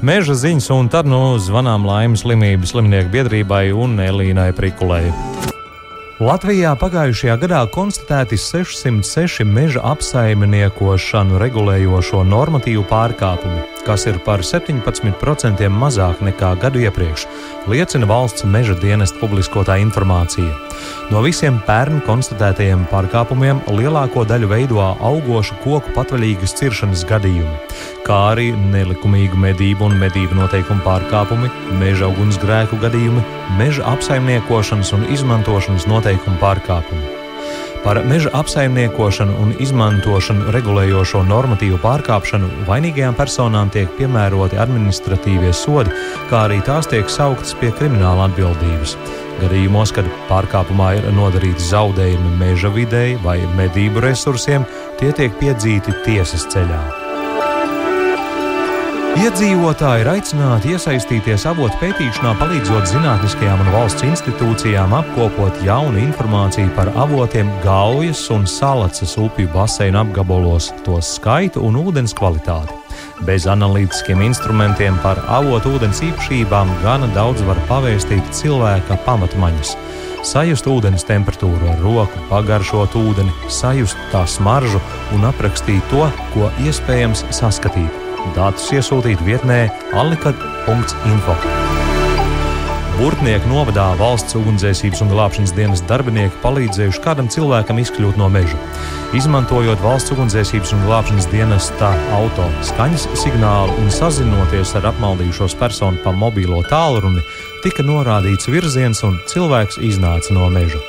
meža 0.06 0.38
ziņas, 0.38 0.70
un 0.78 0.90
tad 0.92 1.10
nu 1.10 1.36
zvanām 1.42 1.84
laimes 1.88 2.24
slimību 2.24 2.68
slimnieku 2.70 3.12
biedrībai 3.18 3.66
un 3.74 3.98
Elīnai 4.00 4.52
Prikulai. 4.56 5.08
Latvijā 6.20 6.74
pagājušajā 6.76 7.34
gadā 7.40 7.58
konstatēti 7.72 8.36
606 8.36 9.40
meža 9.48 9.80
apsaimniekošanu 9.88 11.38
regulējošo 11.40 12.20
normatīvu 12.28 12.82
pārkāpumi, 12.90 13.62
kas 13.86 14.06
ir 14.10 14.18
par 14.24 14.42
17% 14.46 15.68
mazāk 15.74 16.22
nekā 16.24 16.52
gadu 16.62 16.80
iepriekš, 16.84 17.26
liecina 17.70 18.08
valsts 18.10 18.46
meža 18.48 18.76
dienesta 18.80 19.20
publiskotā 19.20 19.76
informācija. 19.82 20.54
No 21.10 21.22
visiem 21.24 21.60
pērn 21.66 22.00
konstatētajiem 22.06 22.86
pārkāpumiem 22.90 23.62
lielāko 23.76 24.24
daļu 24.28 24.50
veido 24.50 24.80
augošu 24.80 25.58
koku 25.64 25.94
patvaļīgas 25.96 26.56
ciršanas 26.60 27.06
gadījumi, 27.10 27.56
kā 28.06 28.18
arī 28.32 28.50
nelikumīgu 28.72 29.38
medību 29.46 29.90
un 29.90 29.96
medību 30.00 30.40
noteikumu 30.40 30.84
pārkāpumi, 30.86 31.52
meža 31.82 32.10
ugunsgrēku 32.10 32.80
gadījumi, 32.82 33.24
meža 33.60 33.86
apsaimniekošanas 33.94 34.94
un 34.98 35.08
izmantošanas 35.14 35.88
noteikumu 35.90 36.40
pārkāpumi. 36.42 37.19
Par 37.84 38.02
meža 38.04 38.28
apsaimniekošanu 38.36 39.38
un 39.40 39.54
izmantošanu 39.56 40.52
regulējošo 40.52 41.22
normatīvu 41.24 41.78
pārkāpšanu 41.80 42.66
vainīgajām 42.68 43.16
personām 43.16 43.72
tiek 43.72 43.88
piemēroti 43.96 44.60
administratīvie 44.60 45.54
sodi, 45.56 45.94
kā 46.28 46.44
arī 46.50 46.60
tās 46.66 46.90
tiek 46.92 47.08
sauktas 47.08 47.56
pie 47.56 47.72
krimināla 47.80 48.28
atbildības. 48.28 48.98
Gadījumos, 49.40 49.96
kad 49.96 50.08
pārkāpumā 50.28 50.92
ir 50.98 51.12
nodarīti 51.16 51.70
zaudējumi 51.72 52.36
meža 52.44 52.68
videi 52.76 53.16
vai 53.24 53.40
medību 53.56 54.04
resursiem, 54.04 54.68
tie 55.00 55.14
tiek 55.16 55.40
piedzīti 55.40 56.02
tiesas 56.04 56.50
ceļā. 56.52 56.99
Iedzīvotāji 59.18 60.04
ir 60.04 60.08
aicināti 60.12 60.70
iesaistīties 60.70 61.42
avotu 61.50 61.74
pētīšanā, 61.80 62.30
palīdzot 62.38 62.86
zinātniskajām 62.92 63.62
un 63.64 63.70
valsts 63.74 64.04
institūcijām 64.06 64.92
apkopot 64.94 65.56
jaunu 65.66 65.98
informāciju 65.98 66.70
par 66.76 66.92
avotiem 66.94 67.50
Gaujas 67.64 68.22
un 68.30 68.46
Salacas 68.46 69.16
upju 69.18 69.50
baseinu 69.50 69.98
apgabalos, 70.04 70.70
to 70.86 71.00
skaitu 71.02 71.64
un 71.66 71.80
ūdens 71.80 72.14
kvalitāti. 72.14 72.76
Bez 73.26 73.48
analītiskiem 73.50 74.22
instrumentiem 74.28 74.98
par 75.02 75.18
avotu 75.26 75.74
ūdens 75.74 76.04
īpašībām 76.06 76.70
gana 76.84 77.10
daudz 77.16 77.42
var 77.48 77.58
pavēstīt 77.70 78.30
cilvēka 78.36 79.00
pamatmaņas. 79.08 79.74
Sajust 80.30 80.68
ūdens 80.70 81.02
temperatūru 81.08 81.72
ar 81.72 81.82
roku, 81.82 82.22
pagaršot 82.30 82.94
ūdeni, 83.00 83.34
sajust 83.50 83.98
tā 84.14 84.22
smaržu 84.28 84.78
un 85.16 85.26
aprakstīt 85.32 85.82
to, 85.90 86.06
ko 86.36 86.52
iespējams 86.62 87.26
saskatīt. 87.34 88.09
Datus 88.36 88.68
iesūtīt 88.76 89.22
vietnē 89.26 89.66
alikad.info. 89.96 91.36
Burtnieku 93.00 93.48
novadā 93.48 93.86
valsts 93.96 94.36
ugunsdzēsības 94.36 95.00
un 95.06 95.08
glābšanas 95.14 95.54
dienas 95.56 95.80
darbinieki 95.88 96.36
palīdzējuši 96.42 97.00
kādam 97.00 97.30
cilvēkam 97.32 97.80
izkļūt 97.80 98.18
no 98.20 98.28
meža. 98.28 98.58
Izmantojot 99.16 99.80
valsts 99.80 100.12
ugunsdzēsības 100.12 100.74
un 100.76 100.84
glābšanas 100.84 101.30
dienesta 101.32 101.94
auto 102.18 102.44
skaņas 102.68 103.08
signālu 103.22 103.78
un 103.80 103.88
sazinoties 103.94 104.74
ar 104.76 104.90
apmaldījušos 104.92 105.56
personu 105.62 106.04
pa 106.04 106.12
mobilo 106.12 106.60
tālruni, 106.68 107.24
tika 107.64 107.88
norādīts 107.88 108.52
virziens 108.52 109.00
un 109.08 109.16
cilvēks 109.32 109.80
iznāca 109.80 110.36
no 110.36 110.52
meža. 110.52 110.84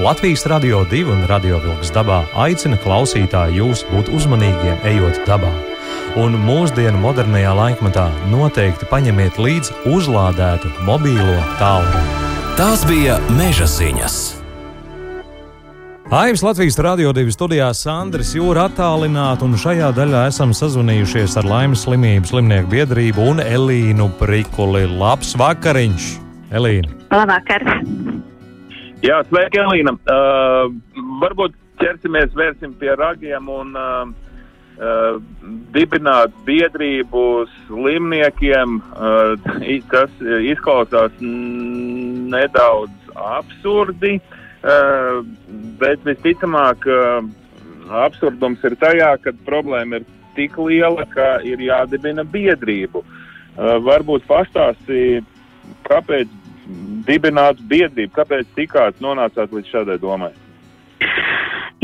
Latvijas 0.00 0.48
radio 0.48 0.86
2 0.88 1.04
un 1.12 1.24
radio 1.28 1.60
vilks 1.60 1.92
dabā 1.92 2.24
aicina 2.48 2.80
klausītāju 2.80 3.60
jūs 3.60 3.88
būt 3.92 4.12
uzmanīgiem, 4.16 4.84
ejot 4.88 5.26
dabā. 5.28 5.52
Un 6.16 6.32
mūsdienu 6.40 6.96
modernajā 7.02 7.50
laikmatā 7.52 8.06
noteikti 8.32 8.86
paņemiet 8.88 9.36
līdzi 9.36 9.74
uzlādētu 9.92 10.70
mobīlo 10.86 11.34
tālruni. 11.58 12.14
Tās 12.56 12.86
bija 12.88 13.18
meža 13.36 13.68
ziņas. 13.68 14.16
Aivis 16.16 16.40
Latvijas 16.40 16.80
radio 16.80 17.12
divi 17.12 17.34
studijā 17.34 17.68
Sandris 17.76 18.32
Jūra 18.32 18.70
attālināti, 18.70 19.44
un 19.44 19.60
šajā 19.60 19.92
daļā 19.92 20.24
esam 20.30 20.56
sazvanījušies 20.56 21.36
ar 21.36 21.50
laimes 21.52 21.84
slimību 21.84 22.32
slimnieku 22.32 22.72
biedrību 22.72 23.30
un 23.34 23.44
Elīnu 23.44 24.08
Prikuli. 24.16 24.86
Labs 24.88 25.36
vakariņš, 25.36 26.10
Elīna! 26.56 26.96
Labvakar! 27.12 27.66
Jā, 29.04 29.20
sveiki, 29.28 29.60
Elīna. 29.66 29.98
Uh, 30.08 30.72
varbūt 31.20 31.60
ķersimies, 31.82 32.32
vērsim 32.32 32.72
pie 32.80 32.96
ragiem 32.96 33.52
un 33.52 33.76
uh, 33.76 34.14
uh, 34.78 35.18
dibināt 35.74 36.34
biedrību 36.46 37.24
slimniekiem. 37.66 38.78
Uh, 38.94 39.36
tas 39.90 40.12
izklausās 40.22 41.14
nedaudz 41.20 43.12
absurdi, 43.16 44.16
uh, 44.20 45.22
bet 45.80 46.02
visticamāk, 46.06 46.88
absurdums 48.06 48.64
ir 48.66 48.74
tajā, 48.80 49.12
ka 49.22 49.32
problēma 49.46 50.00
ir 50.00 50.08
tik 50.36 50.56
liela, 50.58 51.06
ka 51.12 51.36
ir 51.46 51.62
jādibina 51.62 52.24
biedrību. 52.26 53.04
Varbūt 53.56 54.26
pastāstīja, 54.28 55.22
kāpēc 55.86 56.32
dibināt 57.06 57.62
biedrību, 57.70 58.12
kāpēc 58.16 58.50
tikāt 58.58 59.00
nonācāt 59.00 59.54
līdz 59.54 59.72
šādai 59.72 59.96
domai? 60.02 60.32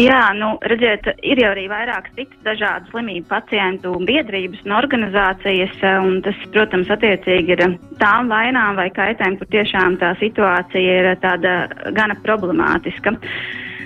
Jā, 0.00 0.30
nu, 0.32 0.54
redziet, 0.64 1.04
ir 1.20 1.36
jau 1.42 1.50
arī 1.52 1.66
vairākas 1.68 2.14
citas 2.16 2.38
dažādas 2.46 2.88
slimību 2.88 3.26
pacientu 3.28 3.92
biedrības 4.08 4.62
un 4.64 4.72
organizācijas, 4.78 5.74
eh, 5.84 5.98
un 6.00 6.22
tas, 6.24 6.38
protams, 6.54 6.88
attiecīgi 6.88 7.52
ir 7.52 7.62
tām 8.00 8.32
vainām 8.32 8.80
vai 8.80 8.88
kaitēm, 8.88 9.36
kur 9.36 9.50
tiešām 9.52 9.98
tā 10.00 10.14
situācija 10.16 10.96
ir 11.02 11.10
tāda 11.20 11.68
gana 11.92 12.16
problemātiska. 12.24 13.18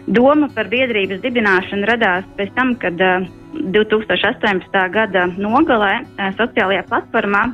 Doma 0.06 0.46
par 0.54 0.70
biedrības 0.70 1.24
dibināšanu 1.26 1.90
radās 1.90 2.24
pēc 2.38 2.54
tam, 2.54 2.76
kad 2.78 3.00
eh, 3.00 3.26
2018. 3.74 4.78
gada 4.94 5.26
nogalē 5.34 6.04
eh, 6.06 6.30
sociālajā 6.38 6.86
platformā 6.86 7.48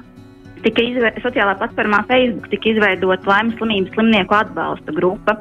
tika 0.64 0.84
izve 0.84 1.10
sociālā 1.22 1.54
platformā 1.60 2.02
Facebook 2.08 2.48
tika 2.52 2.70
izveidota 2.72 3.30
laimes 3.30 3.56
slimības 3.58 3.94
slimnieku 3.96 4.36
atbalsta 4.36 4.94
grupa. 4.96 5.36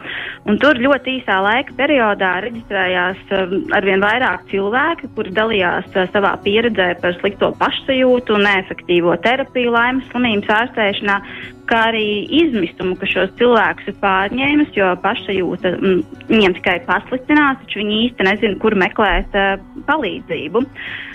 Un 0.50 0.60
tur 0.62 0.80
ļoti 0.82 1.18
īsā 1.20 1.38
laika 1.46 1.76
periodā 1.78 2.34
reģistrējās 2.46 3.34
um, 3.38 3.56
arvien 3.78 4.04
vairāk 4.04 4.48
cilvēki, 4.52 5.12
kuri 5.16 5.34
dalījās 5.38 5.90
uh, 5.96 6.10
savā 6.14 6.34
pieredzē 6.46 6.94
par 7.04 7.16
slikto 7.20 7.52
pašsajūtu 7.62 8.38
un 8.38 8.46
neefektīvo 8.48 9.18
terapiju 9.26 9.76
laimes 9.76 10.08
slimības 10.12 10.54
ārstēšanā, 10.58 11.20
kā 11.72 11.84
arī 11.92 12.08
izmisumu, 12.42 12.98
ka 13.00 13.08
šos 13.08 13.32
cilvēkus 13.40 13.94
ir 13.94 13.96
pārņēmis, 14.02 14.74
jo 14.76 14.90
pašsajūta 15.06 15.76
mm, 15.78 16.02
viņiem 16.32 16.58
tikai 16.58 16.82
pasliktinās, 16.90 17.62
taču 17.62 17.80
viņi 17.80 18.02
īsti 18.08 18.28
nezina, 18.28 18.60
kur 18.64 18.76
meklēt 18.80 19.40
uh, 19.40 19.56
palīdzību. 19.88 20.66
Uh, 20.66 21.08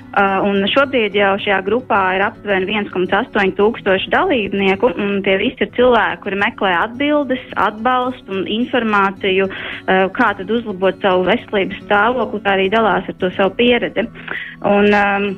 un 0.46 0.62
šobrīd 0.72 1.16
jau 1.16 1.32
šajā 1.42 1.58
grupā 1.66 2.00
ir 2.16 2.24
aptuveni 2.26 2.78
1,8 2.78 3.54
tūkstoši 3.58 4.12
dalībnieku. 4.14 4.92
un 4.96 5.20
Tie 5.26 5.36
visi 5.40 5.66
ir 5.66 5.72
cilvēki, 5.76 6.22
kuri 6.22 6.38
meklē 6.40 6.72
atbildes, 6.84 7.42
atbalstu 7.56 8.38
un 8.38 8.46
informāciju, 8.58 9.48
uh, 9.50 10.06
kā 10.16 10.32
tad 10.38 10.50
uzlabot 10.50 10.96
savu 11.02 11.26
veselības 11.28 11.82
stāvokli, 11.84 12.42
kā 12.44 12.56
arī 12.56 12.70
dalās 12.72 13.08
ar 13.08 13.20
to 13.20 13.32
savu 13.36 13.56
pieredzi. 13.58 14.06
Un, 14.64 14.92
um, 14.94 15.30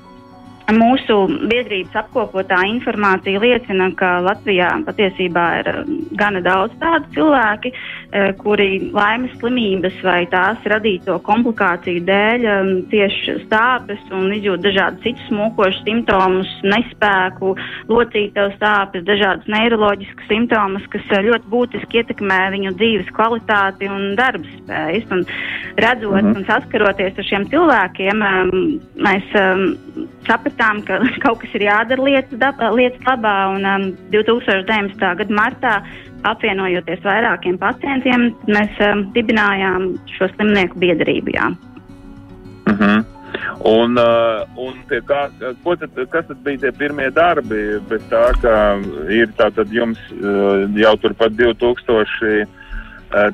Mūsu 0.68 1.14
biedrības 1.48 1.94
apkopotā 1.96 2.58
informācija 2.68 3.40
liecina, 3.40 3.86
ka 3.96 4.18
Latvijā 4.20 4.68
patiesībā 4.84 5.44
ir 5.62 5.70
um, 5.80 5.94
gana 6.20 6.42
daudz 6.44 6.74
tādu 6.82 7.08
cilvēki, 7.14 7.72
eh, 7.72 8.26
kuri 8.36 8.90
laimes 8.92 9.32
slimības 9.40 9.96
vai 10.04 10.26
tās 10.28 10.60
radīto 10.68 11.16
komplikāciju 11.24 12.02
dēļ 12.04 12.44
um, 12.52 12.68
tieši 12.92 13.38
stāpes 13.46 14.02
un 14.12 14.28
izjūt 14.36 14.66
dažādus 14.66 15.06
citus 15.06 15.24
smokošus 15.30 15.80
simptomus, 15.88 16.52
nespēku, 16.68 17.54
locītavu 17.88 18.52
sāpes, 18.60 19.06
dažādas 19.08 19.48
neiroloģiskas 19.48 20.28
simptomus, 20.28 20.84
kas 20.92 21.08
eh, 21.16 21.24
ļoti 21.30 21.48
būtiski 21.48 22.02
ietekmē 22.02 22.42
viņu 22.58 22.74
dzīves 22.76 23.08
kvalitāti 23.16 23.88
un 23.88 24.12
darba 24.20 24.44
spējas. 24.60 25.08
Un 25.16 25.24
redzot 25.80 26.22
Mhm. 26.22 26.36
un 26.36 26.44
saskaroties 26.44 27.16
ar 27.16 27.24
šiem 27.24 27.48
cilvēkiem, 27.48 28.22
um, 28.28 28.80
mēs 29.00 29.34
um, 29.38 29.64
sapratām, 30.58 30.82
ka 30.86 30.98
kaut 31.24 31.40
kas 31.40 31.54
ir 31.54 31.66
jādara 31.68 32.02
lietas, 32.02 32.38
dab, 32.38 32.60
lietas 32.74 33.00
labā. 33.06 33.54
Un, 33.54 33.64
um, 33.64 33.96
2019. 34.10 34.98
gada 34.98 35.34
martā, 35.34 35.82
apvienojoties 36.24 37.04
vairākiem 37.04 37.58
pacientiem, 37.58 38.34
mēs 38.48 38.70
um, 38.80 39.12
dibinājām 39.14 39.96
šo 40.16 40.28
slimnieku 40.34 40.78
biedrību. 40.78 41.30
Jā. 41.34 41.52
Uh 42.68 42.74
-huh. 42.78 43.04
Un, 43.64 43.98
uh, 43.98 44.46
un 44.56 44.74
kā, 44.88 45.28
tad, 45.64 46.08
kas 46.10 46.26
tad 46.26 46.38
bija 46.44 46.58
tie 46.58 46.72
pirmie 46.72 47.10
darbi? 47.10 47.80
Bez 47.88 48.02
tā, 48.10 48.32
ka 48.40 48.78
ir 49.10 49.28
tātad 49.36 49.68
jums 49.70 49.98
uh, 50.12 50.66
jau 50.74 50.96
turpat 50.96 51.32
2000 51.32 52.42
uh, 52.42 52.48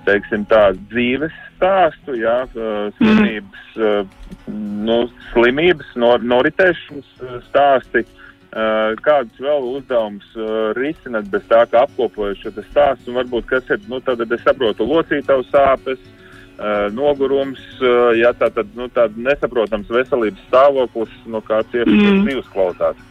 teiksim, 0.06 0.44
tā, 0.50 0.68
dzīves 0.90 1.34
stāstu, 1.56 2.16
jā, 2.18 2.44
uh, 2.54 2.90
slimības, 2.98 3.64
uh, 3.78 4.50
nu, 4.86 4.98
slimības 5.32 5.94
nor, 6.00 6.24
noritēšanas 6.34 7.16
stāsti. 7.50 8.06
Kādus 8.54 9.40
vēl 9.42 9.64
uzdevumus 9.66 10.28
risināt 10.78 11.26
bez 11.32 11.42
tā, 11.50 11.64
ka 11.66 11.80
apkopojot 11.88 12.38
šo 12.38 12.52
stāstu, 12.68 13.10
varbūt 13.16 13.48
kas 13.50 13.72
ir, 13.74 13.80
nu, 13.90 13.98
tad 13.98 14.20
es 14.22 14.44
saprotu 14.46 14.86
locītavu 14.86 15.42
sāpes, 15.48 15.98
nogurums, 16.94 17.58
ja 18.14 18.30
tā 18.38 18.52
tad 18.54 18.70
nu, 18.78 18.86
nesaprotams 19.26 19.90
veselības 19.90 20.46
stāvoklis, 20.46 21.18
no 21.26 21.42
kā 21.42 21.64
cieši 21.72 21.96
mm. 21.98 22.22
dzīves 22.28 22.52
kvalitāte. 22.54 23.02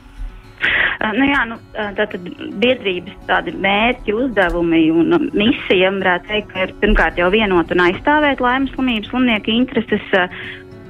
Uh, 1.03 1.11
nu 1.17 1.25
jā, 1.27 1.41
nu, 1.49 1.57
tātad 1.97 2.27
biedrības 2.61 3.15
tādi 3.27 3.51
mērķi, 3.59 4.13
uzdevumi 4.15 4.85
un 4.95 5.29
misija, 5.35 5.89
varētu 5.97 6.29
teikt, 6.29 6.53
ir 6.55 6.71
pirmkārt 6.79 7.19
jau 7.19 7.27
vienot 7.33 7.73
un 7.75 7.83
aizstāvēt 7.83 8.43
laimes 8.43 8.71
slimības 8.71 9.11
slimnieku 9.11 9.51
intereses, 9.51 10.05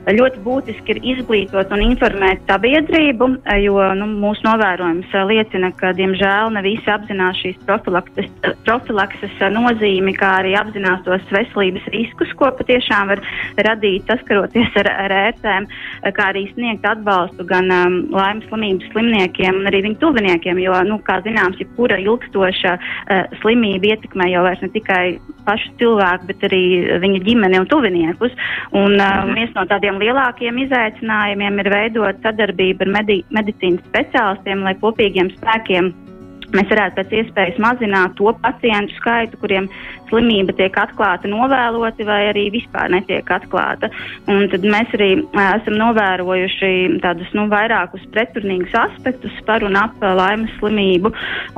Ļoti 0.04 0.42
būtiski 0.44 0.92
ir 0.92 1.00
izglītot 1.14 1.70
un 1.72 1.80
informēt 1.86 2.42
sabiedrību, 2.50 3.28
jo 3.64 3.86
nu, 3.96 4.08
mūsu 4.20 4.44
novērojums 4.44 5.14
liecina, 5.30 5.70
ka, 5.80 5.94
diemžēl, 5.96 6.52
ne 6.52 6.64
visi 6.66 6.92
apzinās 6.92 7.40
šīs 7.40 7.62
profilakses, 7.64 8.28
profilakses 8.68 9.38
nozīmi, 9.56 10.12
kā 10.20 10.34
arī 10.42 10.58
apzinās 10.60 11.06
tos 11.08 11.24
veselības 11.32 11.88
riskus, 11.96 12.34
ko 12.36 12.52
patiešām 12.60 13.14
var 13.14 13.24
radīt 13.70 14.12
saskaroties 14.12 14.76
ar, 14.84 14.92
ar 15.06 15.16
ērtēm, 15.22 15.70
kā 16.12 16.28
arī 16.34 16.50
sniegt 16.52 16.84
atbalstu 16.90 17.48
gan 17.48 17.72
um, 17.72 18.00
laimes 18.12 18.50
slimības 18.52 18.92
slimniekiem, 18.92 19.62
gan 19.62 19.72
arī 19.72 19.86
viņu 19.88 20.02
tuviniekiem, 20.04 20.60
jo, 20.66 20.76
nu, 20.90 21.00
kā 21.08 21.22
zināms, 21.24 21.64
jebkura 21.64 22.02
ilgstoša 22.04 22.76
uh, 22.76 23.40
slimība 23.40 23.94
ietekmē 23.96 24.28
jau 24.34 24.44
vairs 24.50 24.68
ne 24.68 24.72
tikai 24.76 25.06
pašu 25.48 25.72
cilvēku, 25.82 26.30
bet 26.32 26.44
arī 26.50 26.64
viņa 27.04 27.24
ģimeni 27.28 27.62
un 27.62 27.70
tuviniekus. 27.72 28.36
Un, 28.74 28.98
uh, 28.98 29.24
viens 29.32 29.54
no 29.56 29.68
tādiem 29.70 29.84
tādiem 29.84 30.00
lielākiem 30.02 30.58
izaicinājumiem 30.64 31.60
ir 31.60 31.70
veidot 31.74 32.22
sadarbību 32.24 32.88
ar 32.88 32.94
medi 33.00 33.24
medicīnas 33.36 33.84
speciālistiem, 33.90 34.64
lai 34.64 34.76
kopīgiem 34.80 35.32
spēkiem 35.38 35.92
mēs 36.58 36.70
varētu 36.72 37.00
pēc 37.00 37.18
iespējas 37.22 37.60
mazināt 37.62 38.16
to 38.20 38.32
pacientu 38.44 38.96
skaitu, 39.00 39.40
kuriem 39.42 39.70
slimība 40.14 40.54
tiek 40.58 40.76
atklāta 40.78 41.30
novēloti 41.30 42.06
vai 42.08 42.20
arī 42.30 42.48
vispār 42.54 42.92
netiek 42.94 43.30
atklāta. 43.34 43.90
Un 44.30 44.46
tad 44.52 44.66
mēs 44.68 44.94
arī 44.98 45.10
esam 45.46 45.78
novērojuši 45.80 47.00
tādus 47.04 47.32
nu, 47.38 47.48
vairākus 47.52 48.06
pretrunīgus 48.14 48.76
aspektus 48.78 49.36
par 49.48 49.66
un 49.66 49.78
ap 49.80 49.98
laimes 50.04 50.54
slimību. 50.60 51.12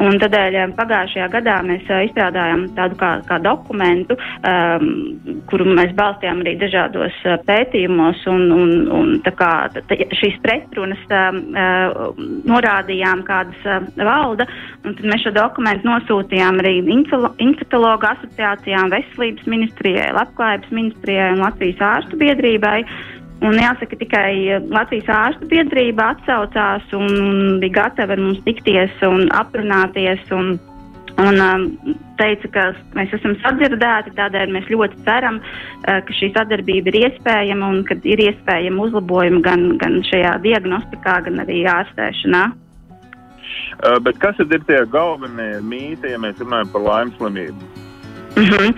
Un 0.03 0.19
tādēļ 0.21 0.75
pagājušajā 0.77 1.27
gadā 1.35 1.59
mēs 1.67 1.87
izstrādājām 2.09 2.67
tādu 2.77 2.99
kā, 2.99 3.11
kā 3.27 3.39
dokumentu, 3.43 4.17
um, 4.47 4.87
kuru 5.49 5.67
mēs 5.75 5.93
balstījām 5.97 6.43
arī 6.45 6.55
dažādos 6.61 7.19
pētījumos 7.47 8.23
un, 8.31 8.47
un, 8.55 8.73
un 8.95 9.13
kā, 9.35 9.51
šīs 10.21 10.39
pretrunas 10.43 11.01
um, 11.11 11.41
norādījām, 12.47 13.25
kādas 13.27 13.67
valda. 13.99 14.47
Un 14.85 14.93
tad 14.93 15.07
mēs 15.09 15.23
šo 15.25 15.31
dokumentu 15.33 15.87
nosūtījām 15.89 16.59
arī 16.61 16.75
infektuologu 17.41 18.05
asociācijām, 18.11 18.91
veselības 18.93 19.47
ministrijai, 19.49 20.11
labklājības 20.13 20.73
ministrijai 20.77 21.31
un 21.33 21.41
Latvijas 21.41 21.81
ārstu 21.81 22.19
biedrībai. 22.21 22.83
Un 23.45 23.57
jāsaka, 23.59 23.97
tikai 23.99 24.61
Latvijas 24.69 25.09
ārstu 25.11 25.49
biedrība 25.51 26.11
atsaucās 26.13 26.93
un 26.95 27.57
bija 27.63 27.81
gatava 27.81 28.15
ar 28.15 28.21
mums 28.21 28.43
tikties 28.45 28.93
un 29.07 29.25
aprunāties. 29.33 30.21
Un, 30.37 30.53
un 31.21 31.41
um, 31.41 31.65
teica, 32.19 32.51
ka 32.53 32.65
mēs 32.95 33.13
esam 33.17 33.33
sadzirdēti, 33.41 34.13
tādēļ 34.19 34.53
mēs 34.53 34.69
ļoti 34.71 35.01
ceram, 35.07 35.39
uh, 35.41 35.97
ka 36.05 36.17
šī 36.19 36.29
sadarbība 36.35 36.93
ir 36.93 36.99
iespējama 37.07 37.71
un 37.73 37.81
ka 37.89 37.97
ir 38.05 38.21
iespējama 38.29 38.85
uzlabojuma 38.85 39.41
gan, 39.49 39.65
gan 39.81 39.97
šajā 40.11 40.37
diagnostikā, 40.45 41.23
gan 41.25 41.41
arī 41.43 41.63
ārstēšanā. 41.73 42.45
Uh, 43.75 43.99
bet 43.99 44.19
kas 44.19 44.37
tad 44.39 44.53
ir 44.53 44.63
tie 44.67 44.83
galvenie 44.91 45.59
mīti, 45.61 46.11
ja 46.11 46.19
mēs 46.21 46.39
runājam 46.41 46.71
par 46.73 46.81
laimes 46.81 47.17
slimību? 47.19 47.71
Mm 48.35 48.49
-hmm. 48.49 48.73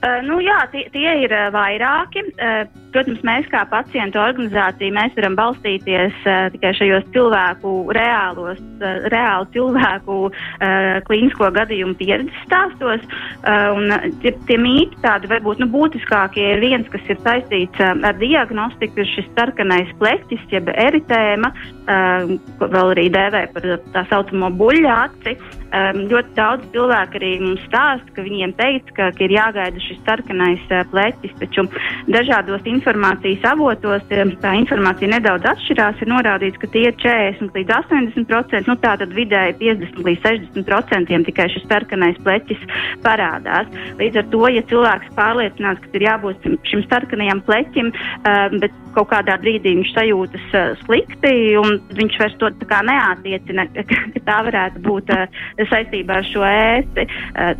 Uh, 0.00 0.22
nu, 0.24 0.38
jā, 0.40 0.56
tie, 0.72 0.86
tie 0.92 1.10
ir 1.24 1.32
uh, 1.32 1.50
vairāki. 1.52 2.22
Uh, 2.40 2.64
protams, 2.94 3.20
mēs 3.26 3.48
kā 3.52 3.62
pacientu 3.70 4.20
organizācija 4.22 4.94
mēs 4.94 5.14
varam 5.18 5.36
balstīties 5.38 6.16
uh, 6.24 6.48
tikai 6.54 6.72
šajos 6.78 7.06
cilvēku 7.14 7.74
reālos, 7.96 8.60
uh, 8.80 9.06
reālu 9.12 9.48
cilvēku 9.54 10.16
uh, 10.28 11.00
klīnisko 11.06 11.50
gadījumu 11.56 11.96
pieredzes 12.00 12.42
stāstos. 12.46 13.04
Uh, 13.40 13.76
un, 13.76 13.94
tie, 14.24 14.34
tie 14.48 14.58
mīti 14.60 14.98
tādi 15.04 15.30
varbūt 15.30 15.62
nu, 15.62 15.70
būtiskākie 15.72 16.46
ir 16.54 16.64
viens, 16.64 16.88
kas 16.92 17.12
ir 17.12 17.20
saistīts 17.24 17.84
uh, 17.84 17.94
ar 18.06 18.18
diagnostiku, 18.20 19.02
ir 19.02 19.12
šis 19.14 19.30
sarkanais 19.38 19.94
pleķis, 20.02 20.44
jeb 20.52 20.70
eritēma, 20.74 21.52
uh, 21.54 22.36
ko 22.60 22.70
vēl 22.74 22.94
arī 22.96 23.08
dēvē 23.14 23.46
par 23.54 23.70
tā 23.94 24.06
saucamo 24.12 24.52
buļļa 24.60 25.00
aci. 25.06 25.38
Um, 25.70 26.00
ļoti 26.10 26.32
daudz 26.34 26.64
cilvēku 26.74 27.20
arī 27.20 27.28
mums 27.38 27.60
stāsta, 27.68 28.10
ka 28.16 28.24
viņiem 28.26 28.56
teica, 28.58 28.94
ka, 28.96 29.04
ka 29.14 29.22
ir 29.22 29.36
jāgaida 29.36 29.82
šis 29.84 30.00
sarkanais 30.02 30.64
uh, 30.66 30.82
pleķis, 30.90 31.36
taču 31.38 31.62
dažādos 32.10 32.66
informācijas 32.80 33.44
avotos 33.52 34.04
tā 34.08 34.54
informācija 34.58 35.12
nedaudz 35.12 35.46
atšķirās. 35.52 36.00
Ir 36.00 36.10
norādīts, 36.10 36.58
ka 36.60 36.70
tie 36.72 36.86
ir 36.88 36.96
40 37.00 37.56
līdz 37.56 37.74
80%, 37.76 38.68
nu 38.68 38.76
tā 38.82 38.96
tad 39.00 39.14
vidēji 39.16 39.58
50 39.60 40.02
līdz 40.08 40.26
60% 40.56 41.24
tikai 41.28 41.48
šis 41.52 41.66
sarkanais 41.68 42.18
pleķis 42.24 42.62
parādās. 43.04 43.70
Līdz 44.00 44.22
ar 44.22 44.30
to, 44.32 44.42
ja 44.54 44.64
cilvēks 44.70 45.12
pārliecināts, 45.18 45.84
ka 45.84 45.98
ir 45.98 46.06
jābūt 46.08 46.48
šim 46.70 46.84
sarkanajam 46.88 47.42
pleķim, 47.46 47.92
uh, 47.92 48.58
bet 48.62 48.76
kaut 48.96 49.10
kādā 49.12 49.36
brīdī 49.42 49.76
viņš 49.76 49.92
sajūtas 49.94 50.46
uh, 50.56 50.72
slikti 50.84 51.34
un 51.60 51.78
viņš 51.98 52.18
vairs 52.22 52.38
to 52.40 52.50
neatiecina, 52.90 53.66
ka, 53.90 54.02
tā 54.26 54.40
varētu 54.48 54.84
būt 54.86 55.14
uh, 55.14 55.40
saistībā 55.70 56.20
ar 56.20 56.30
šo 56.32 56.44
ēsti. 56.46 57.06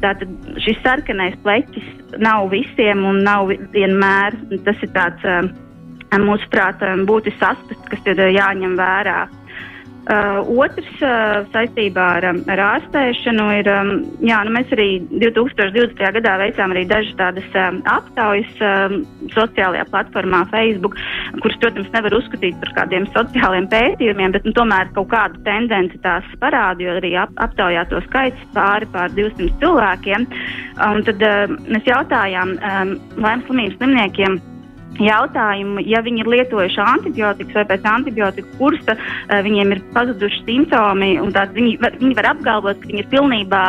Tātad 0.01 0.31
šis 0.65 0.79
sarkanais 0.85 1.37
pleķis 1.45 1.87
nav 2.19 2.49
visiem 2.51 3.05
un 3.07 3.23
nav 3.27 3.51
vienmēr. 3.75 4.37
Tas 4.65 4.81
ir 4.83 4.93
tāds, 5.11 5.53
uh, 6.15 6.23
mūsuprāt, 6.25 6.81
um, 6.87 7.05
būtisks 7.07 7.45
aspekts, 7.53 7.93
kas 7.93 8.11
ir 8.11 8.23
uh, 8.23 8.33
jāņem 8.35 8.79
vērā. 8.81 9.21
Uh, 10.11 10.41
otrs 10.57 11.03
uh, 11.05 11.45
saistībā 11.53 12.05
ar, 12.17 12.25
um, 12.31 12.39
ar 12.49 12.61
ārstēšanu 12.65 13.45
ir, 13.59 13.69
um, 13.69 13.91
jā, 14.25 14.39
nu 14.49 14.55
mēs 14.57 14.73
arī 14.73 14.87
2020. 15.13 16.01
gadā 16.17 16.39
veicām 16.41 16.73
arī 16.73 16.87
dažas 16.89 17.13
tādas 17.19 17.59
um, 17.61 17.83
aptaujas 17.85 18.63
um, 18.65 18.97
sociālajā 19.37 19.85
platformā 19.93 20.41
Facebook, 20.51 20.97
kuras, 21.45 21.61
protams, 21.63 21.93
nevar 21.93 22.17
uzskatīt 22.17 22.57
par 22.65 22.73
kādiem 22.81 23.07
sociāliem 23.13 23.69
pētījumiem, 23.71 24.33
bet 24.35 24.49
nu, 24.49 24.57
tomēr 24.57 24.89
kaut 24.97 25.13
kādu 25.13 25.45
tendenci 25.47 26.01
tās 26.03 26.27
parāda, 26.41 26.81
jo 26.81 26.97
arī 26.97 27.13
ap, 27.21 27.37
aptaujā 27.45 27.85
to 27.93 28.01
skaits 28.09 28.51
pāri 28.57 28.89
pār 28.97 29.13
200 29.21 29.53
cilvēkiem. 29.61 30.31
Un 30.89 31.05
tad 31.07 31.29
uh, 31.29 31.59
mēs 31.69 31.93
jautājām 31.93 32.57
um, 32.57 32.97
laimes 33.21 33.47
slimības 33.47 33.79
slimniekiem 33.79 34.41
jautājumu, 35.07 35.83
ja 35.87 36.03
viņi 36.05 36.23
ir 36.23 36.31
lietojuši 36.35 36.81
antibiotikas 36.85 37.59
vai 37.59 37.65
pēc 37.73 37.87
antibiotiku 37.91 38.49
kursa 38.59 38.97
uh, 38.97 39.41
viņiem 39.47 39.75
ir 39.75 39.83
pazuduši 39.95 40.43
simptomi, 40.47 41.11
un 41.23 41.33
viņi 41.35 41.77
var, 41.83 41.97
viņi 42.01 42.17
var 42.19 42.31
apgalvot, 42.35 42.81
ka 42.81 42.91
viņi 42.91 43.03
ir 43.05 43.11
pilnībā 43.13 43.65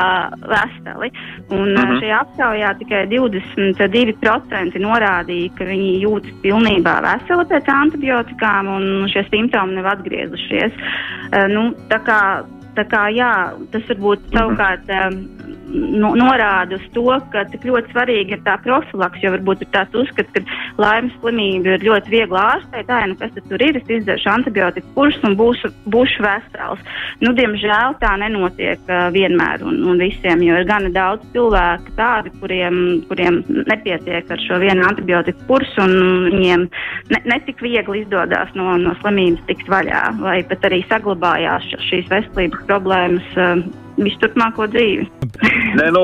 veseli. 0.54 1.12
Un, 1.52 1.68
uh 1.74 1.82
-huh. 1.82 2.00
Šajā 2.02 2.20
aptaujā 2.22 2.74
tikai 2.80 3.02
22% 3.12 4.80
norādīja, 4.80 5.52
ka 5.58 5.64
viņi 5.66 5.92
jūtas 6.06 6.34
pilnībā 6.44 6.96
veseli 7.08 7.46
pēc 7.52 7.66
antibiotikām, 7.76 8.68
un 8.68 9.08
šie 9.10 9.24
simptomi 9.30 9.76
nav 9.76 9.86
atgriezušies. 9.96 10.74
Uh, 10.74 11.48
nu, 11.48 11.62
tā 11.90 12.00
kā, 12.08 12.44
tā 12.76 12.84
kā, 12.88 13.10
jā, 13.14 13.54
tas 13.72 13.84
varbūt 13.90 14.20
savukārt. 14.34 14.90
Um, 14.90 15.52
no, 15.74 16.12
norāda 16.18 16.78
uz 16.78 16.86
to, 16.96 17.06
ka 17.34 17.44
tik 17.52 17.66
ļoti 17.68 17.94
svarīgi 17.94 18.36
ir 18.36 18.44
tā 18.46 18.58
profilaks, 18.64 19.22
jo 19.24 19.34
varbūt 19.36 19.66
ir 19.66 19.72
tāds 19.74 19.98
uzskats, 20.04 20.32
ka 20.36 20.44
laimes 20.82 21.16
slimība 21.22 21.76
ir 21.76 21.86
ļoti 21.88 22.14
viegli 22.14 22.40
ārstēt, 22.42 22.88
tā, 22.90 23.02
nu 23.10 23.18
kas 23.20 23.34
tur 23.38 23.64
ir, 23.64 23.80
es 23.80 23.88
izdarīšu 23.88 24.32
antibiotiku 24.32 24.94
kursu 24.96 25.28
un 25.30 25.38
būšu, 25.40 25.72
būšu 25.94 26.26
vesels. 26.26 26.84
Nu, 27.24 27.34
diemžēl 27.38 27.98
tā 28.02 28.14
nenotiek 28.22 28.82
uh, 28.90 29.10
vienmēr 29.14 29.66
un, 29.68 29.82
un 29.92 30.02
visiem, 30.02 30.44
jo 30.46 30.60
ir 30.60 30.68
gana 30.70 30.92
daudz 30.94 31.26
cilvēku 31.36 31.96
tādi, 32.00 32.34
kuriem, 32.42 32.80
kuriem 33.10 33.42
nepietiek 33.70 34.32
ar 34.32 34.46
šo 34.48 34.60
vienu 34.64 34.86
antibiotiku 34.90 35.48
kursu 35.50 35.86
un 35.86 36.28
viņiem 36.30 36.68
ne, 37.14 37.22
netik 37.30 37.62
viegli 37.64 38.04
izdodas 38.04 38.52
no, 38.58 38.76
no 38.82 38.96
slimības 39.02 39.46
tikt 39.50 39.72
vaļā 39.72 40.04
vai 40.22 40.42
pat 40.48 40.68
arī 40.70 40.84
saglabājās 40.90 41.72
šīs 41.90 42.12
veselības 42.12 42.68
problēmas. 42.70 43.32
Uh, 43.38 43.90
visu 43.98 44.20
turpmāko 44.24 44.68
dzīvi. 44.72 45.08
Nē, 45.80 45.88
nu, 45.96 46.04